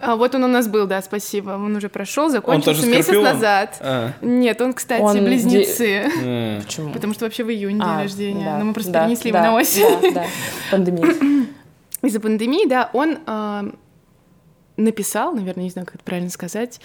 [0.00, 3.24] а, вот он у нас был, да, спасибо, он уже прошел, закончился тоже месяц Скорпион?
[3.24, 3.76] назад.
[3.80, 4.12] А.
[4.22, 6.10] Нет, он, кстати, Он де- близнецы.
[6.22, 6.62] М.
[6.62, 6.92] Почему?
[6.92, 8.44] Потому что вообще в июне день А, рождения.
[8.46, 10.00] да, Но мы просто да, перенесли да, его на осень.
[10.02, 10.26] Да, да,
[10.70, 11.46] пандемия.
[12.02, 13.66] Из-за пандемии, да, он а,
[14.76, 16.80] написал, наверное, не знаю, как это правильно сказать,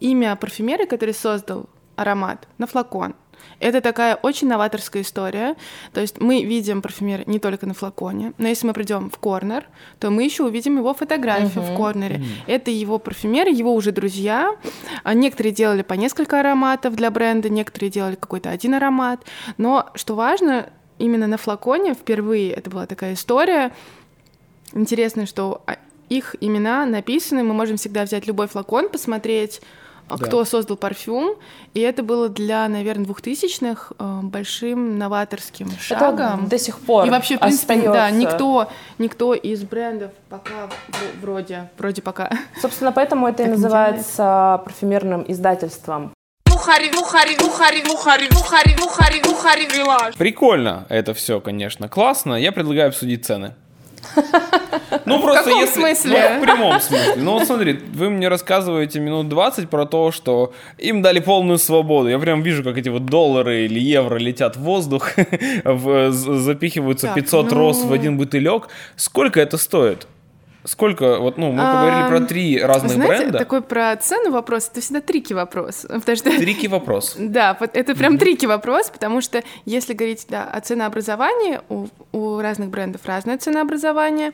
[0.00, 3.14] имя парфюмера, который создал аромат на флакон.
[3.60, 5.56] Это такая очень новаторская история.
[5.92, 9.66] То есть мы видим парфюмера не только на флаконе, но если мы придем в корнер,
[9.98, 12.22] то мы еще увидим его фотографию в корнере.
[12.46, 14.56] Это его парфюмеры, его уже друзья.
[15.04, 19.24] А Некоторые делали по несколько ароматов для бренда, некоторые делали какой-то один аромат.
[19.58, 23.72] Но что важно, именно на флаконе впервые это была такая история,
[24.72, 25.78] Интересно, что а,
[26.08, 29.60] их имена написаны, мы можем всегда взять любой флакон, посмотреть,
[30.08, 30.24] а, Да.
[30.26, 31.34] кто создал парфюм,
[31.74, 36.40] и это было для, наверное, двухтысячных э, большим новаторским шагом.
[36.42, 38.16] Это до сих пор И вообще, в принципе, да, остаётся.
[38.16, 40.68] никто, никто из брендов пока
[41.20, 42.30] вроде, вроде пока.
[42.62, 46.12] Собственно, поэтому это и Так не называется парфюмерным издательством.
[50.16, 52.34] Прикольно это все, конечно, классно.
[52.34, 53.54] Я предлагаю обсудить цены.
[55.04, 55.80] Ну, просто каком если...
[55.80, 56.30] смысле?
[56.34, 57.14] Ну, в прямом смысле.
[57.16, 62.08] Ну, вот смотри, вы мне рассказываете минут 20 про то, что им дали полную свободу.
[62.08, 65.10] Я прям вижу, как эти вот доллары или евро летят в воздух,
[65.64, 68.68] в- запихиваются Так, 500 ну- роз в один бутылек.
[68.96, 70.06] Сколько это стоит?
[70.66, 73.38] Сколько, вот, ну, мы поговорили А, про три разных Знаете, бренда.
[73.38, 75.86] такой про цену вопрос, это всегда трики вопрос.
[75.88, 77.14] Потому что Трики вопрос.
[77.18, 82.68] Да, это прям трики вопрос, потому что если говорить да, о ценообразовании, у, у разных
[82.70, 84.32] брендов разное ценообразование.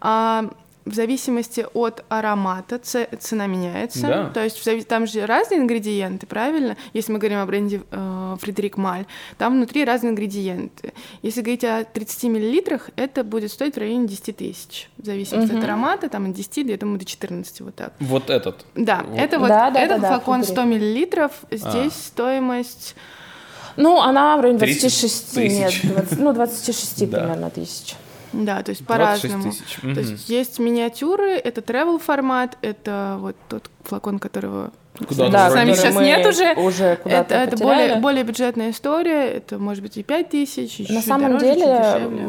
[0.00, 0.46] А,
[0.86, 4.06] в зависимости от аромата це- цена меняется.
[4.06, 4.24] Да.
[4.34, 6.76] То есть в зави- там же разные ингредиенты, правильно?
[6.94, 9.04] Если мы говорим о бренде э, Фредерик Маль,
[9.36, 10.92] там внутри разные ингредиенты.
[11.22, 14.88] Если говорить о 30 миллилитрах, это будет стоить в районе 10 тысяч.
[14.98, 17.92] В зависимости от аромата, там от 10, я думаю, до 14, вот так.
[18.00, 18.64] Вот этот.
[18.76, 19.18] Да, Вот.
[19.20, 20.54] это вот Да, да, этот да, да, флакон Фредерик.
[20.58, 21.30] 100 миллилитров.
[21.50, 22.94] Здесь стоимость
[23.78, 25.82] Ну, она в районе 30 26, нет, тысяч.
[25.82, 27.18] 20, ну, 26 Да.
[27.18, 27.94] примерно тысяч.
[28.44, 29.50] Да, то есть 26 по-разному.
[29.50, 29.78] тысяч.
[29.80, 34.72] То есть есть миниатюры, это travel формат, это вот тот флакон, которого
[35.08, 36.54] Куда Да, с нами сейчас нет уже.
[36.54, 40.82] уже куда-то это это более, более бюджетная история, это может быть и 5 тысяч, и
[40.92, 42.26] На чуть самом дороже, деле,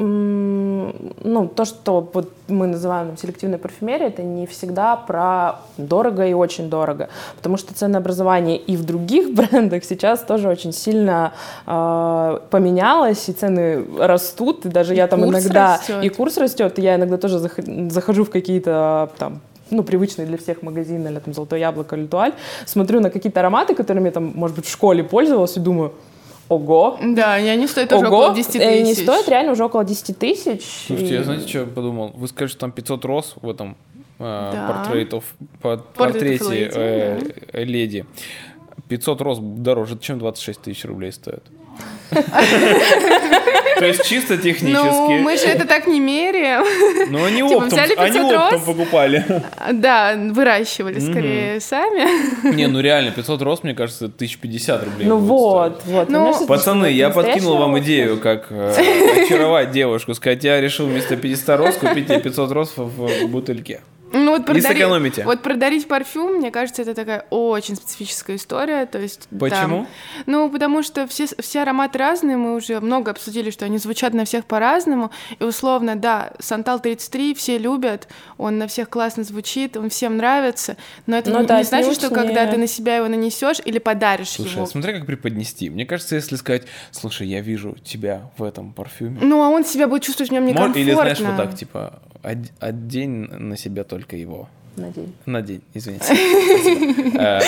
[1.24, 6.70] ну, то, что вот мы называем селективной парфюмерией, это не всегда про дорого и очень
[6.70, 7.10] дорого.
[7.36, 11.34] Потому что ценообразование и в других брендах сейчас тоже очень сильно
[11.66, 15.78] э, поменялось, и цены растут, и даже я там курс иногда...
[15.78, 16.04] растет.
[16.04, 19.42] И курс растет, и я иногда тоже зах- захожу в какие-то там
[19.72, 22.34] ну, привычные для всех магазины, или там «Золотое яблоко», «Литуаль»,
[22.66, 25.94] смотрю на какие-то ароматы, которыми я там, может быть, в школе пользовалась, и думаю,
[26.50, 29.04] ого, Да, и они стоят уже Ого, около 10 и они тысяч.
[29.04, 30.64] стоят реально уже около 10 тысяч.
[30.88, 32.14] Слушайте, И- я знаете, что я подумал?
[32.16, 33.76] Вы скажете, что там 500 роз в этом
[34.20, 34.68] э, Да.
[34.74, 35.24] портретов,
[35.62, 37.20] по- портрете э,
[37.54, 38.06] э, леди.
[38.88, 41.44] 500 роз дороже, чем 26 тысяч рублей стоит.
[43.80, 45.22] То есть чисто Ну, технически.
[45.22, 46.64] мы же это так не меряем.
[47.10, 48.62] Ну, они Типа, оптом, взяли они 500 оптом роз?
[48.66, 49.26] покупали.
[49.74, 52.56] Да, выращивали скорее сами.
[52.56, 55.08] Не, ну реально, 500 роз, мне кажется, 1050 рублей.
[55.08, 56.10] Ну вот, вот.
[56.10, 60.14] Ну, Пацаны, я подкинул вам идею, как э, очаровать девушку.
[60.14, 63.82] Сказать, я решил вместо 500 роз купить тебе 500 роз в, в бутыльке.
[64.26, 65.24] Ну, вот И сэкономите.
[65.24, 68.86] Вот продарить парфюм, мне кажется, это такая очень специфическая история.
[68.86, 69.40] То есть, да.
[69.40, 69.88] Почему?
[70.26, 74.26] Ну, потому что все, все ароматы разные, мы уже много обсудили, что они звучат на
[74.26, 75.12] всех по-разному.
[75.40, 78.08] И условно, да, Сантал 33 все любят,
[78.38, 81.94] он на всех классно звучит, он всем нравится, но это Но не, это не значит,
[81.94, 84.64] что когда не- ты на себя его нанесешь или подаришь Слушай, его.
[84.64, 85.70] а смотри, как преподнести.
[85.70, 89.20] Мне кажется, если сказать, слушай, я вижу тебя в этом парфюме.
[89.22, 90.80] Ну, а он себя будет чувствовать в нем некомфортно.
[90.80, 94.50] Или знаешь, вот так, типа, од- одень на себя только его.
[94.78, 95.14] На день.
[95.26, 96.14] На день, извините.
[97.20, 97.40] Э,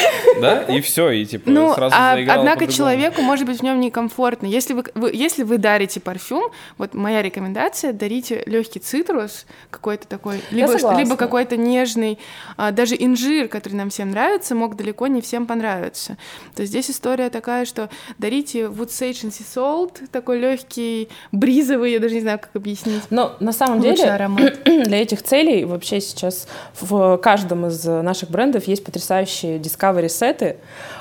[0.42, 4.48] Да, и все, и типа Ну, сразу а, однако человеку может быть в нем некомфортно.
[4.48, 10.42] Если вы, вы- если вы дарите парфюм, вот моя рекомендация, дарите легкий цитрус, какой-то такой,
[10.52, 12.18] либо, либо какой-то нежный,
[12.58, 16.18] а, даже инжир, который нам всем нравится, мог далеко не всем понравиться.
[16.56, 21.92] То есть здесь история такая, что дарите Wood Sage and Sea Salt, такой легкий, бризовый,
[21.94, 23.04] я даже не знаю, как объяснить.
[23.10, 24.64] Но на самом деле аромат.
[24.64, 26.48] для этих целей вообще сейчас
[26.80, 30.58] в каждом из наших брендов есть потрясающие discovery сеты,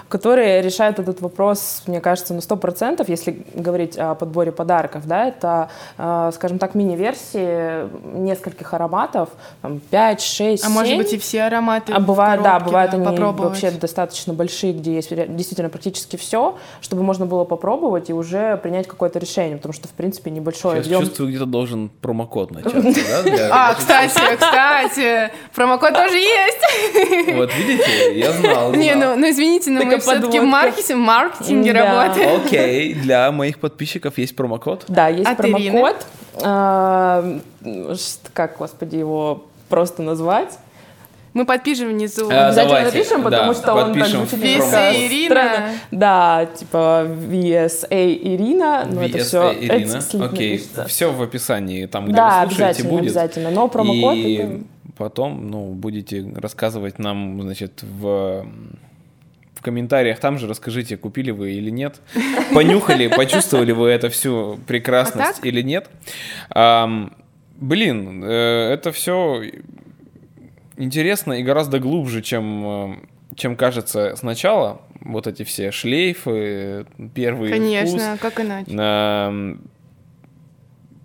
[0.08, 5.06] которые решают этот вопрос, мне кажется, на 100%, если говорить о подборе подарков.
[5.06, 9.28] Да, это, э, скажем так, мини-версии нескольких ароматов,
[9.62, 13.62] там, 5, 6, А может быть и все ароматы а бывают, да, бывают они попробовать.
[13.62, 18.86] вообще достаточно большие, где есть действительно практически все, чтобы можно было попробовать и уже принять
[18.86, 22.80] какое-то решение, потому что, в принципе, небольшой Сейчас объем чувствую, где-то должен промокод начаться,
[23.24, 23.70] да?
[23.70, 27.34] А, кстати, кстати, промокод тоже есть.
[27.34, 28.72] Вот видите, я знал.
[28.72, 32.04] Не, ну, ну извините, но Такая мы все-таки в маркетинге, в маркетинге Да.
[32.04, 32.40] работаем.
[32.44, 34.84] Окей, для моих подписчиков есть промокод.
[34.88, 35.70] Да, есть От Ирины.
[35.70, 36.06] промокод.
[36.42, 37.38] А,
[38.32, 40.58] как, господи, его просто назвать?
[41.34, 42.28] Мы подпишем внизу.
[42.30, 45.26] А, Обязательно давайте, напишем, потому да, что он так звучит VSA Ирина.
[45.34, 45.70] странно.
[45.92, 50.24] Да, типа VSA Ирина, но это VSA все Ирина.
[50.24, 53.02] Окей, все в описании, там, где Да, вы слушаете, обязательно, будет.
[53.02, 53.50] обязательно.
[53.50, 54.60] Но промокод И это-
[54.96, 58.46] потом, ну, будете рассказывать нам, значит, в
[59.58, 62.00] в комментариях там же расскажите, купили вы или нет,
[62.54, 65.90] понюхали, почувствовали вы это всю прекрасность А или нет.
[67.56, 69.42] Блин, э, это все
[70.76, 72.94] интересно и гораздо глубже, чем, э,
[73.34, 74.82] чем кажется сначала.
[75.00, 76.86] Вот эти все шлейфы,
[77.16, 77.58] первый вкус.
[77.58, 79.58] Конечно, как иначе.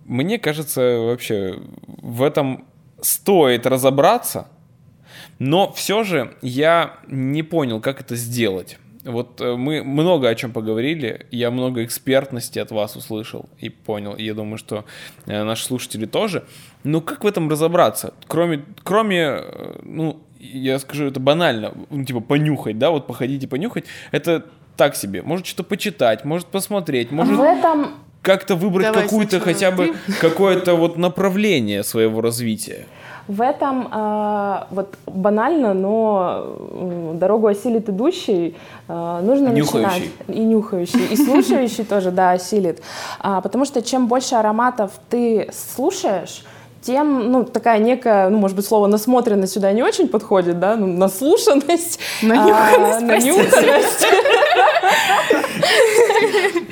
[0.04, 2.66] Мне кажется, вообще в этом
[3.00, 4.46] стоит разобраться,
[5.44, 8.78] но все же я не понял, как это сделать.
[9.04, 14.14] Вот э, мы много о чем поговорили, я много экспертности от вас услышал и понял.
[14.14, 14.86] И я думаю, что
[15.26, 16.44] э, наши слушатели тоже.
[16.82, 18.14] Но как в этом разобраться?
[18.26, 23.46] Кроме, кроме э, ну, я скажу, это банально, ну, типа понюхать, да, вот походить и
[23.46, 24.46] понюхать, это
[24.78, 25.20] так себе.
[25.20, 30.96] Может что-то почитать, может посмотреть, может В этом как-то выбрать какую-то хотя бы какое-то вот
[30.96, 32.86] направление своего развития.
[33.26, 36.56] В этом а, вот банально, но
[37.14, 38.54] дорогу осилит идущий,
[38.86, 39.82] а, нужно Нюхающий.
[39.82, 40.10] начинать.
[40.28, 42.82] И нюхающий, и слушающий тоже, да, осилит.
[43.20, 46.44] А, потому что чем больше ароматов ты слушаешь,
[46.86, 50.86] тем, ну, такая некая, ну, может быть, слово насмотренность сюда не очень подходит, да, ну,
[50.86, 51.98] наслушанность.
[52.22, 54.06] Нанюханность, а, нанюханность.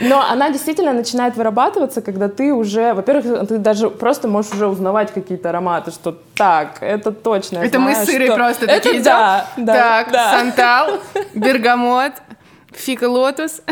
[0.00, 5.12] Но она действительно начинает вырабатываться, когда ты уже, во-первых, ты даже просто можешь уже узнавать
[5.12, 7.58] какие-то ароматы, что так, это точно.
[7.58, 9.04] Это мы знаю, с Ирой что- просто это такие идем.
[9.04, 10.38] да, да, Так, да.
[10.38, 10.90] сантал,
[11.34, 12.12] бергамот,
[12.74, 13.62] фика лотос.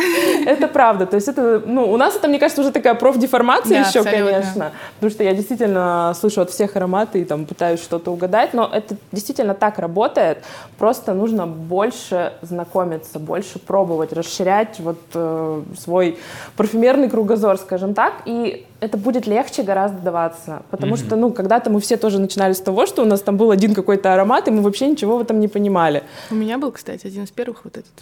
[0.46, 1.06] Это правда.
[1.06, 4.32] То есть это, ну, у нас это, мне кажется, уже такая профдеформация Да, еще, абсолютно.
[4.32, 4.72] конечно.
[4.96, 8.96] Потому что я действительно слышу от всех ароматы и там пытаюсь что-то угадать, но это
[9.12, 10.38] действительно так работает.
[10.78, 16.18] Просто нужно больше знакомиться, больше пробовать, расширять вот э, свой
[16.56, 20.62] парфюмерный кругозор, скажем так, и это будет легче гораздо даваться.
[20.70, 23.50] Потому что, ну, когда-то мы все тоже начинали с того, что у нас там был
[23.50, 26.02] один какой-то аромат, и мы вообще ничего в этом не понимали.
[26.30, 27.92] У меня был, кстати, один из первых вот этот.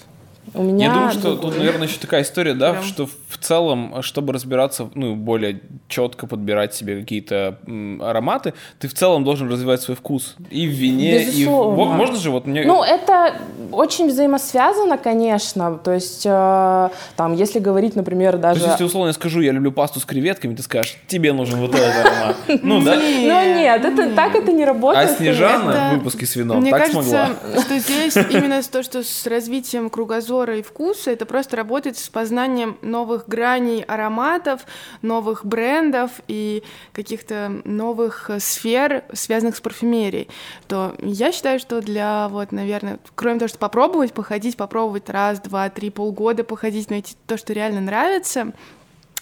[0.54, 1.50] У меня Я думаю, что другой.
[1.50, 2.84] тут, наверное, еще такая история, да, Прям.
[2.84, 8.94] что в целом, чтобы разбираться, ну, более четко подбирать себе какие-то м, ароматы, ты в
[8.94, 11.28] целом должен развивать свой вкус и в вине, и в...
[11.38, 11.84] Безусловно.
[11.94, 12.64] Можно же вот мне...
[12.64, 13.34] Ну, это
[13.72, 15.78] очень взаимосвязано, конечно.
[15.82, 18.60] То есть, э, там, если говорить, например, То даже...
[18.60, 21.74] есть, если условно я скажу, я люблю пасту с креветками, ты скажешь, тебе нужен вот
[21.74, 22.36] этот аромат.
[22.62, 22.96] Ну, да?
[22.96, 25.10] Ну, нет, это, так это не А работает.
[25.18, 27.62] Снежана Это- в выпуске с вином Мне так кажется, смогла.
[27.62, 32.78] что здесь именно то, что с развитием кругозора и вкуса, это просто работает с познанием
[32.82, 34.62] новых граней ароматов,
[35.02, 36.62] новых брендов и
[36.92, 40.28] каких-то новых э, сфер, связанных с парфюмерией.
[40.66, 45.68] То я считаю, что для вот, наверное, кроме того, что попробовать, походить, попробовать раз, два,
[45.70, 48.52] три, полгода походить, найти то, что реально нравится,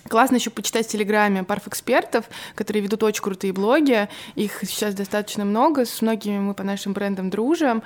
[0.08, 4.08] Классно еще почитать в Телеграме парф-экспертов, которые ведут очень крутые блоги.
[4.34, 7.82] Их сейчас достаточно много, с многими мы по нашим брендам дружим.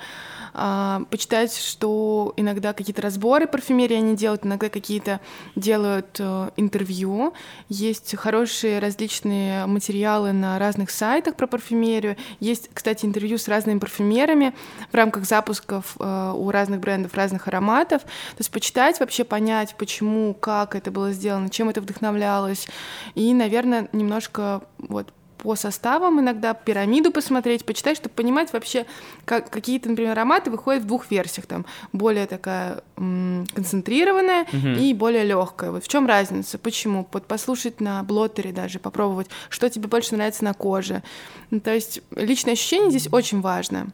[0.53, 5.19] А, почитать, что иногда какие-то разборы парфюмерии они делают, иногда какие-то
[5.55, 7.33] делают э, интервью.
[7.69, 12.17] Есть хорошие различные материалы на разных сайтах про парфюмерию.
[12.39, 14.53] Есть, кстати, интервью с разными парфюмерами
[14.91, 18.01] в рамках запусков э, у разных брендов разных ароматов.
[18.01, 22.67] То есть почитать, вообще понять, почему, как это было сделано, чем это вдохновлялось.
[23.15, 28.85] И, наверное, немножко вот по составам иногда, пирамиду посмотреть, почитать, чтобы понимать вообще,
[29.25, 34.45] как какие-то, например, ароматы выходят в двух версиях, там более такая м, концентрированная
[34.79, 35.71] и более легкая.
[35.71, 36.59] Вот в чем разница?
[36.59, 37.07] Почему?
[37.11, 41.01] Вот послушать на блоттере даже, попробовать, что тебе больше нравится на коже.
[41.49, 43.87] Ну, то есть личное ощущение здесь очень важно.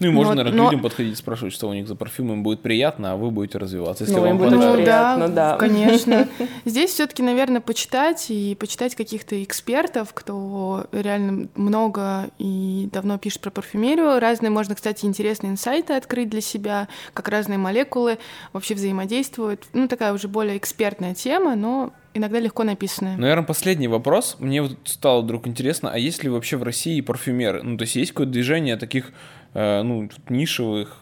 [0.00, 2.32] Ну и можно, Вот, наверное, к но- людям подходить, спрашивать, что у них за парфюм,
[2.32, 4.04] им будет приятно, а вы будете развиваться.
[4.04, 4.70] Если Ну, вам будет понравится.
[4.72, 5.56] очень приятно, да.
[5.56, 6.28] конечно.
[6.64, 13.50] Здесь все-таки, наверное, почитать и почитать каких-то экспертов, кто реально много и давно пишет про
[13.50, 14.18] парфюмерию.
[14.18, 18.18] Разные можно, кстати, интересные инсайты открыть для себя, как разные молекулы
[18.52, 19.66] вообще взаимодействуют.
[19.72, 23.16] Ну, такая уже более экспертная тема, но иногда легко написанная.
[23.16, 24.36] Наверное, последний вопрос.
[24.38, 27.62] Мне вот стало вдруг интересно, а есть ли вообще в России парфюмеры?
[27.62, 29.12] Ну, то есть есть какое-то движение таких
[29.54, 30.98] ну, нишевых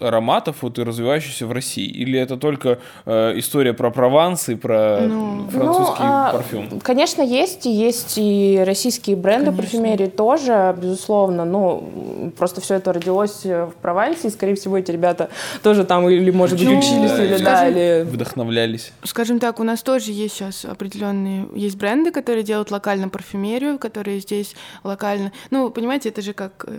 [0.00, 1.84] ароматов, вот и развивающихся в России?
[1.86, 6.80] Или это только э, история про Прованс и про Ну, французский Ну, а, парфюм?
[6.80, 11.44] Конечно, есть, и есть и российские бренды парфюмерии тоже, безусловно.
[11.44, 15.30] Ну, просто все это родилось в Провансе, и, скорее всего, эти ребята
[15.62, 18.92] тоже там или, может быть, Ну, учились, да, или или- да, или Вдохновлялись.
[19.04, 24.20] Скажем так, у нас тоже есть сейчас определенные, есть бренды, которые делают локально парфюмерию, которые
[24.20, 26.78] здесь локально, ну, понимаете, это же как, э,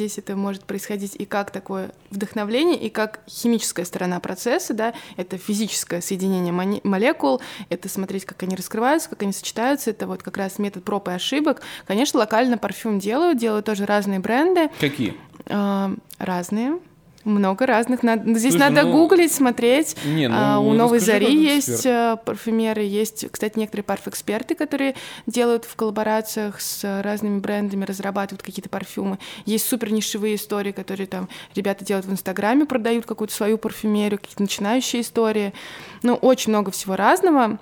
[0.00, 5.36] здесь это может происходить и как такое вдохновление, и как химическая сторона процесса, да, это
[5.36, 10.58] физическое соединение молекул, это смотреть, как они раскрываются, как они сочетаются, это вот как раз
[10.58, 11.60] метод проб и ошибок.
[11.86, 15.14] Конечно, локально парфюм делают, делают тоже разные бренды, Какие?
[15.46, 16.78] а, разные,
[17.24, 18.02] много разных.
[18.02, 19.96] Надо, здесь Слушай, надо ну, гуглить, смотреть.
[20.04, 22.24] Не, ну, А, у Новой расскажи, Зари есть эксперт.
[22.24, 24.94] парфюмеры, есть, кстати, некоторые парфэксперты, которые
[25.26, 29.18] делают в коллаборациях с разными брендами, разрабатывают какие-то парфюмы.
[29.44, 34.42] Есть супер нишевые истории, которые там ребята делают в Инстаграме, продают какую-то свою парфюмерию, какие-то
[34.42, 35.52] начинающие истории.
[36.02, 37.58] Ну, очень много всего разного.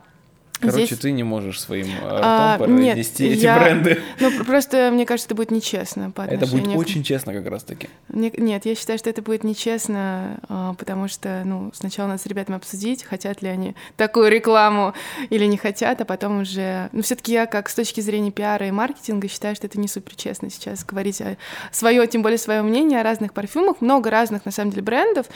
[0.60, 4.00] Короче, Здесь- ты не можешь своим э, А, ртом нет, произнести эти я- бренды.
[4.20, 7.88] Ну, пр- просто, мне кажется, это будет нечестно по Это будет очень честно как раз-таки.
[8.08, 12.56] Нет, я считаю, что это будет нечестно, а, потому что, ну, сначала надо с ребятами
[12.56, 14.94] обсудить, хотят ли они такую рекламу
[15.30, 16.88] или не хотят, а потом уже...
[16.92, 19.86] Ну, все таки я, как с точки зрения пиара и маркетинга, считаю, что это не
[19.86, 21.22] супер честно сейчас говорить
[21.70, 23.80] свое, тем более свое мнение о разных парфюмах.
[23.80, 25.26] Много разных, на самом деле, брендов.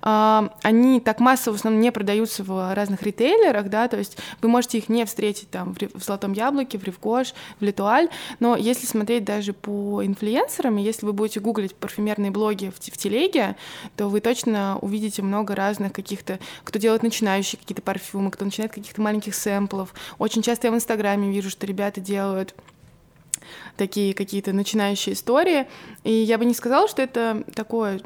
[0.00, 4.48] А, Они так массово в основном не продаются в разных ритейлерах, да, то есть вы
[4.48, 8.08] можете их не встретить там в Золотом Яблоке, в Ревгош, в Литуаль,
[8.40, 13.56] но если смотреть даже по инфлюенсерам, если вы будете гуглить парфюмерные блоги в, в телеге,
[13.96, 19.00] то вы точно увидите много разных каких-то, кто делает начинающие какие-то парфюмы, кто начинает каких-то
[19.00, 19.94] маленьких сэмплов.
[20.18, 22.54] Очень часто я в Инстаграме вижу, что ребята делают
[23.76, 25.66] такие какие-то начинающие истории.
[26.04, 28.00] И я бы не сказала, что это такое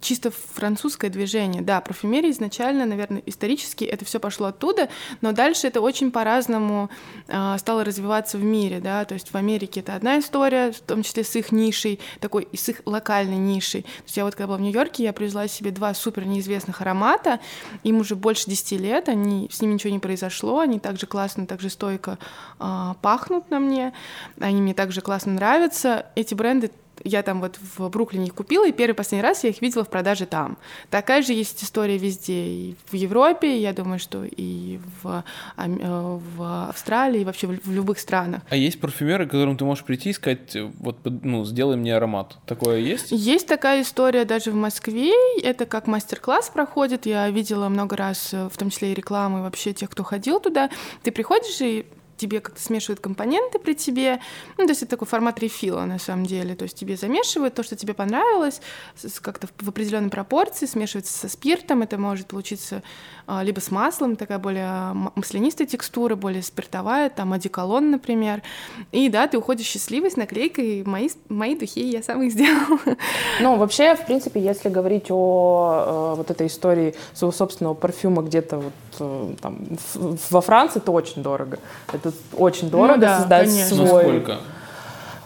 [0.00, 1.62] чисто французское движение.
[1.62, 4.88] Да, парфюмерия изначально, наверное, исторически это все пошло оттуда,
[5.20, 6.90] но дальше это очень по-разному
[7.28, 11.02] а, стало развиваться в мире, да, то есть в Америке это одна история, в том
[11.02, 13.82] числе с их нишей, такой, и с их локальной нишей.
[13.82, 17.40] То есть я вот когда была в Нью-Йорке, я привезла себе два супер неизвестных аромата,
[17.82, 21.70] им уже больше 10 лет, они, с ними ничего не произошло, они также классно, также
[21.70, 22.18] стойко
[22.58, 23.92] а, пахнут на мне,
[24.40, 26.06] они мне также классно нравятся.
[26.14, 26.70] Эти бренды
[27.04, 29.88] я там вот в Бруклине их купила, и первый последний раз я их видела в
[29.88, 30.58] продаже там.
[30.90, 35.24] Такая же есть история везде, и в Европе, я думаю, что и в,
[35.56, 38.42] э, в Австралии, и вообще в, любых странах.
[38.48, 42.38] А есть парфюмеры, к которым ты можешь прийти и сказать, вот, ну, сделай мне аромат.
[42.46, 43.08] Такое есть?
[43.10, 48.48] Есть такая история даже в Москве, это как мастер-класс проходит, я видела много раз, э,
[48.48, 50.70] в том числе и рекламы, вообще тех, кто ходил туда.
[51.02, 51.86] Ты приходишь и
[52.16, 54.20] тебе как-то смешивают компоненты при тебе.
[54.58, 56.54] Ну, то есть это такой формат рефила на самом деле.
[56.54, 58.60] То есть тебе замешивают то, что тебе понравилось,
[59.20, 61.82] как-то в- определенной пропорции, смешивается со спиртом.
[61.82, 62.82] Это может получиться
[63.26, 68.42] а, либо с маслом, такая более маслянистая текстура, более спиртовая, там одеколон, например.
[68.92, 72.78] И да, ты уходишь счастливый с наклейкой «Мои, мои духи я сам их сделал».
[73.40, 78.56] Ну, вообще, в принципе, если говорить о э, вот этой истории своего собственного парфюма где-то
[78.58, 79.58] вот э, там
[80.30, 81.58] во Франции, то очень дорого.
[81.92, 82.05] Это
[82.36, 83.76] очень дорого да, создать конечно.
[83.76, 84.02] Ну, свой.
[84.02, 84.38] сколько?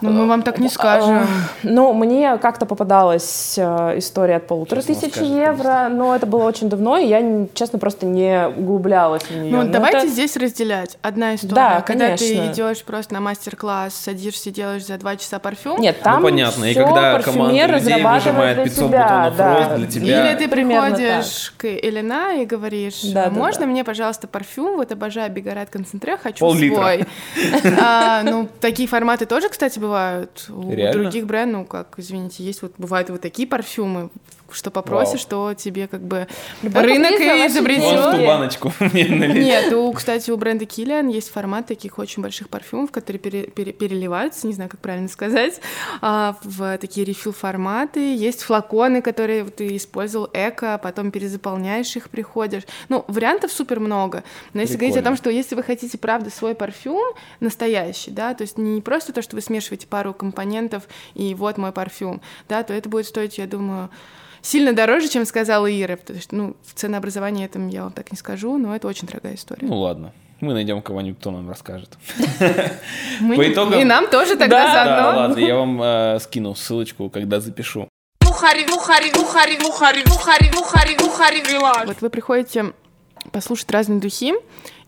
[0.01, 1.27] Ну, мы вам так не скажем.
[1.63, 6.43] Ну, мне как-то попадалась э, история от полутора Сейчас тысяч скажет, евро, но это было
[6.43, 9.51] очень давно, и я, честно, просто не углублялась в нее.
[9.55, 10.97] Ну, Но давайте это- здесь разделять.
[11.01, 12.51] Одна история, Да, когда ты конечно.
[12.51, 15.79] идешь просто на мастер-класс, садишься, делаешь за два часа парфюм.
[15.79, 16.65] Нет, там Ну, понятно.
[16.65, 19.55] И когда команда людей разрабатывает выжимает для 500 тебя, бутонов да.
[19.69, 20.31] роз для тебя.
[20.31, 23.65] Или ты Примерно приходишь к Элена и говоришь, Да, да, можно да.
[23.67, 24.77] мне, пожалуйста, парфюм?
[24.77, 26.75] Вот обожаю Бегарат концентре, хочу Пол-литра.
[26.77, 27.05] свой.
[27.81, 29.90] А, ну, такие форматы тоже, кстати, бывают.
[30.49, 31.03] У Реально?
[31.03, 34.09] других брендов, ну, как, извините, есть вот, бывают вот такие парфюмы,
[34.53, 35.49] что попросишь, Вау.
[35.49, 36.27] то тебе как бы
[36.61, 37.83] Любой рынок и изобретет.
[37.83, 39.43] Вон в ту баночку мне налить.
[39.43, 43.73] Нет, у, кстати, у бренда Kilian есть формат таких очень больших парфюмов, которые пере- пере-
[43.73, 45.61] переливаются, не знаю, как правильно сказать,
[46.01, 48.15] а, в такие рефил форматы.
[48.15, 52.63] Есть флаконы, которые ты использовал эко, а потом перезаполняешь их, приходишь.
[52.89, 54.23] Ну, вариантов супер много.
[54.53, 58.43] Но если говорить о том, что если вы хотите, правда, свой парфюм настоящий, да, то
[58.43, 60.83] есть не просто то, что вы смешиваете пару компонентов
[61.13, 63.89] и вот мой парфюм, да, то это будет стоить, я думаю,
[64.41, 68.17] сильно дороже, чем сказала Ира, потому что, ну, в ценообразовании этом я вам так не
[68.17, 69.67] скажу, но это очень дорогая история.
[69.67, 71.97] Ну ладно, мы найдем кого-нибудь, кто нам расскажет.
[73.19, 75.19] Мы по итогам- И нам тоже тогда Да, Да, заодно.
[75.21, 77.87] ладно, я вам э, скину ссылочку, когда запишу.
[81.87, 82.73] Вот вы приходите
[83.31, 84.33] послушать разные духи,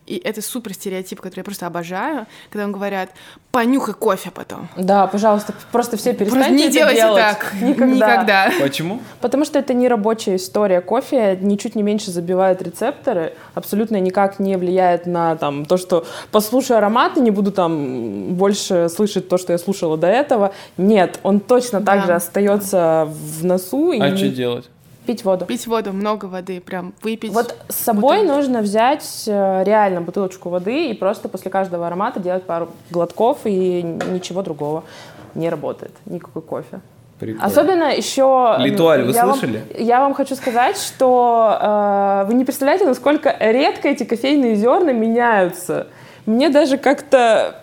[0.05, 3.09] и это супер стереотип, который я просто обожаю, когда вам говорят,
[3.51, 4.67] понюхай кофе потом.
[4.75, 7.21] Да, пожалуйста, просто все Просто перестаньте не это делайте делать.
[7.23, 7.53] так.
[7.61, 7.85] Никогда.
[7.95, 8.51] Никогда.
[8.59, 8.99] Почему?
[9.21, 10.81] Потому что это не рабочая история.
[10.81, 16.77] Кофе ничуть не меньше забивает рецепторы, абсолютно никак не влияет на там, то, что послушаю
[16.79, 20.53] ароматы, не буду там больше слышать то, что я слушала до этого.
[20.77, 22.05] Нет, он точно так Да.
[22.07, 24.69] же остается в носу и А не- что делать?
[25.05, 25.45] Пить воду.
[25.45, 27.31] Пить воду, много воды, прям выпить.
[27.31, 28.35] Вот с собой бутылочку.
[28.35, 33.81] нужно взять э, реально бутылочку воды и просто после каждого аромата делать пару глотков, и
[33.81, 34.83] ничего другого
[35.35, 35.91] не работает.
[36.05, 36.79] Никакой кофе.
[37.19, 37.45] Прикольно.
[37.45, 38.55] Особенно еще...
[38.59, 39.63] Литуаль, вы я вам- слышали?
[39.77, 45.87] я вам хочу сказать, что э, вы не представляете, насколько редко эти кофейные зерна меняются.
[46.25, 47.55] Мне даже как-то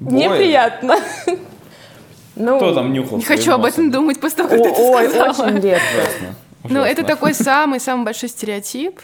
[0.00, 0.96] неприятно.
[2.34, 3.18] Ну, Кто там нюхал?
[3.18, 5.48] Не хочу об этом думать после того, о- как ты это Ой, сказала.
[5.48, 5.84] очень редко.
[6.64, 6.80] Ужасно.
[6.80, 9.00] Ну, это такой самый-самый большой стереотип.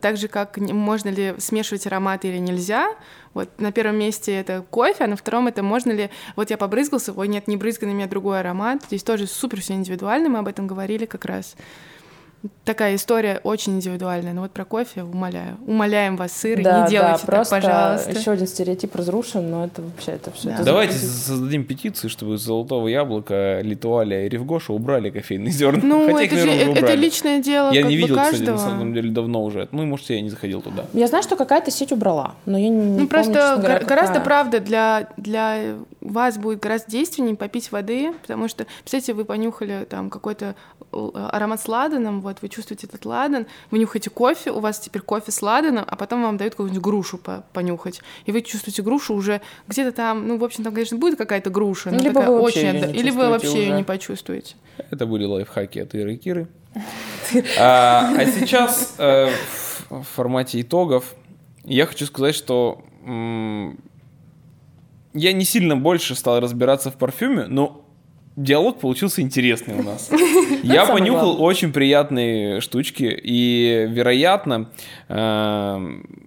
[0.00, 2.94] Так же, как можно ли смешивать ароматы или нельзя.
[3.32, 6.10] Вот на первом месте это кофе, а на втором это можно ли...
[6.34, 8.82] Вот я побрызгался, ой, нет, не брызгай на меня другой аромат.
[8.86, 11.54] Здесь тоже супер все индивидуально, мы об этом говорили как раз.
[12.64, 14.32] Такая история очень индивидуальная.
[14.32, 15.56] Но вот про кофе умоляю.
[15.66, 18.10] Умоляем вас, сыры, Да, не делайте да, просто так, пожалуйста.
[18.12, 20.50] еще один стереотип разрушен, но это вообще это все.
[20.56, 20.62] Да.
[20.62, 25.80] Давайте создадим петицию, чтобы из золотого яблока, Литуаля и Ревгоша убрали кофейные зерна.
[25.82, 28.02] Ну, Хотя их, это, же, наверное, уже э- это личное дело Я как не бы
[28.02, 28.56] видел, кстати, каждого.
[28.56, 29.68] на самом деле давно уже.
[29.72, 30.84] Ну, может, я не заходил туда.
[30.92, 33.74] Я знаю, что какая-то сеть убрала, но я не, не Ну, помню, просто честно говоря,
[33.74, 34.24] гора- гораздо, какая.
[34.24, 35.58] правда, для, для
[36.00, 40.54] вас будет гораздо действеннее попить воды, потому что, представьте, вы понюхали там какой-то
[40.92, 45.02] л- аромат с ладаном, вот, вы чувствуете этот ладан, вы нюхаете кофе, у вас теперь
[45.02, 49.14] кофе с ладаном, а потом вам дают какую-нибудь грушу по- понюхать, и вы чувствуете грушу
[49.14, 52.42] уже где-то там, ну, в общем, там, конечно, будет какая-то груша, но Либо такая вы
[52.42, 52.78] вообще очень...
[52.84, 53.76] отда- Или вы вообще ее уже.
[53.78, 54.54] не почувствуете.
[54.90, 56.46] Это были лайфхаки от Иры и Киры.
[57.58, 59.30] А а сейчас э,
[59.90, 61.14] в формате итогов
[61.64, 63.12] я хочу сказать, что я
[65.32, 67.84] не сильно больше стал разбираться в парфюме, но
[68.38, 70.10] диалог получился интересный у нас.
[70.62, 74.70] Я понюхал очень приятные штучки, и, вероятно,
[75.08, 75.78] э,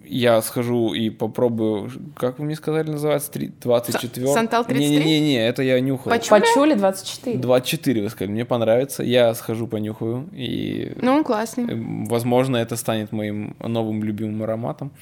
[0.06, 5.04] я схожу и попробую, как вы мне сказали, называется, Три- 24 Сантал 33?
[5.04, 6.12] Не-не-не, это я нюхал.
[6.28, 7.38] Почули 24.
[7.38, 9.02] 24, вы сказали, мне понравится.
[9.02, 11.64] Я схожу, понюхаю, и, Ну, он классный.
[11.64, 14.92] э, возможно, это станет моим новым любимым ароматом.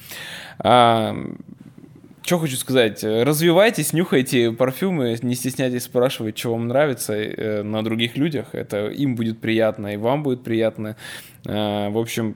[2.23, 7.83] Что хочу сказать, э, развивайтесь, нюхайте парфюмы, не стесняйтесь спрашивать, что вам нравится э, на
[7.83, 8.53] других людях.
[8.53, 10.95] Это им будет приятно, и вам будет приятно.
[11.47, 12.35] А, В общем,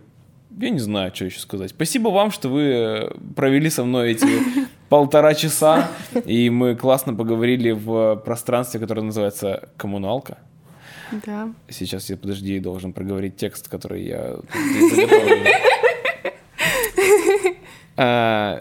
[0.57, 1.69] я не знаю, что еще сказать.
[1.69, 4.25] Спасибо вам, что вы э, провели со мной эти
[4.89, 5.87] полтора часа,
[6.25, 10.39] и мы классно поговорили в пространстве, которое называется «Коммуналка».
[11.25, 11.49] Да.
[11.69, 14.37] Сейчас я, подожди, должен проговорить текст, который я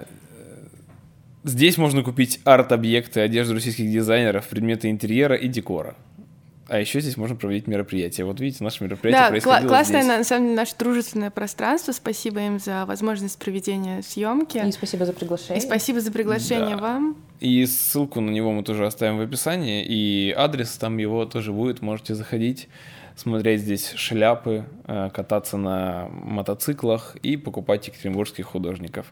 [1.45, 5.95] здесь можно купить арт-объекты, одежду российских дизайнеров, предметы интерьера и декора.
[6.67, 8.25] А еще здесь можно проводить мероприятия.
[8.25, 10.09] Вот видите, наше мероприятие Да, кла- происходило классное, здесь.
[10.13, 11.93] на, на самом деле, наше дружественное пространство.
[11.93, 14.67] Спасибо им за возможность проведения съемки.
[14.67, 15.59] И спасибо за приглашение.
[15.59, 16.83] И спасибо за приглашение Да.
[16.83, 17.17] вам.
[17.41, 19.85] И ссылку на него мы тоже оставим в описании.
[19.87, 21.83] И адрес там его тоже будет.
[21.83, 22.69] Можете заходить,
[23.17, 29.07] смотреть здесь шляпы, э, кататься на мотоциклах и покупать екатеринбургских художников.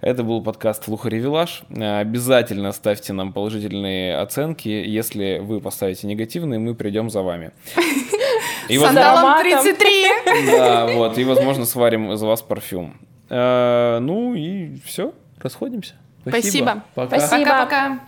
[0.00, 1.62] Это был подкаст «Лухари Вилаж».
[1.70, 4.68] Э, Обязательно ставьте нам положительные оценки.
[4.68, 7.52] Если вы поставите негативные, мы придем за вами.
[8.68, 9.62] И, сандалом ароматом.
[9.62, 10.46] 33!
[10.46, 12.96] да, вот, и, возможно, сварим из вас парфюм.
[13.30, 15.94] Э, Ну и все, расходимся.
[16.26, 16.82] Спасибо.
[16.94, 17.18] Пока.
[17.18, 17.44] Спасибо.
[17.50, 18.00] Пока-пока.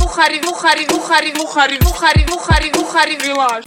[0.00, 3.64] Лухари, лухари, лухари, лухари, лухари, лухари, лухари, вилаж.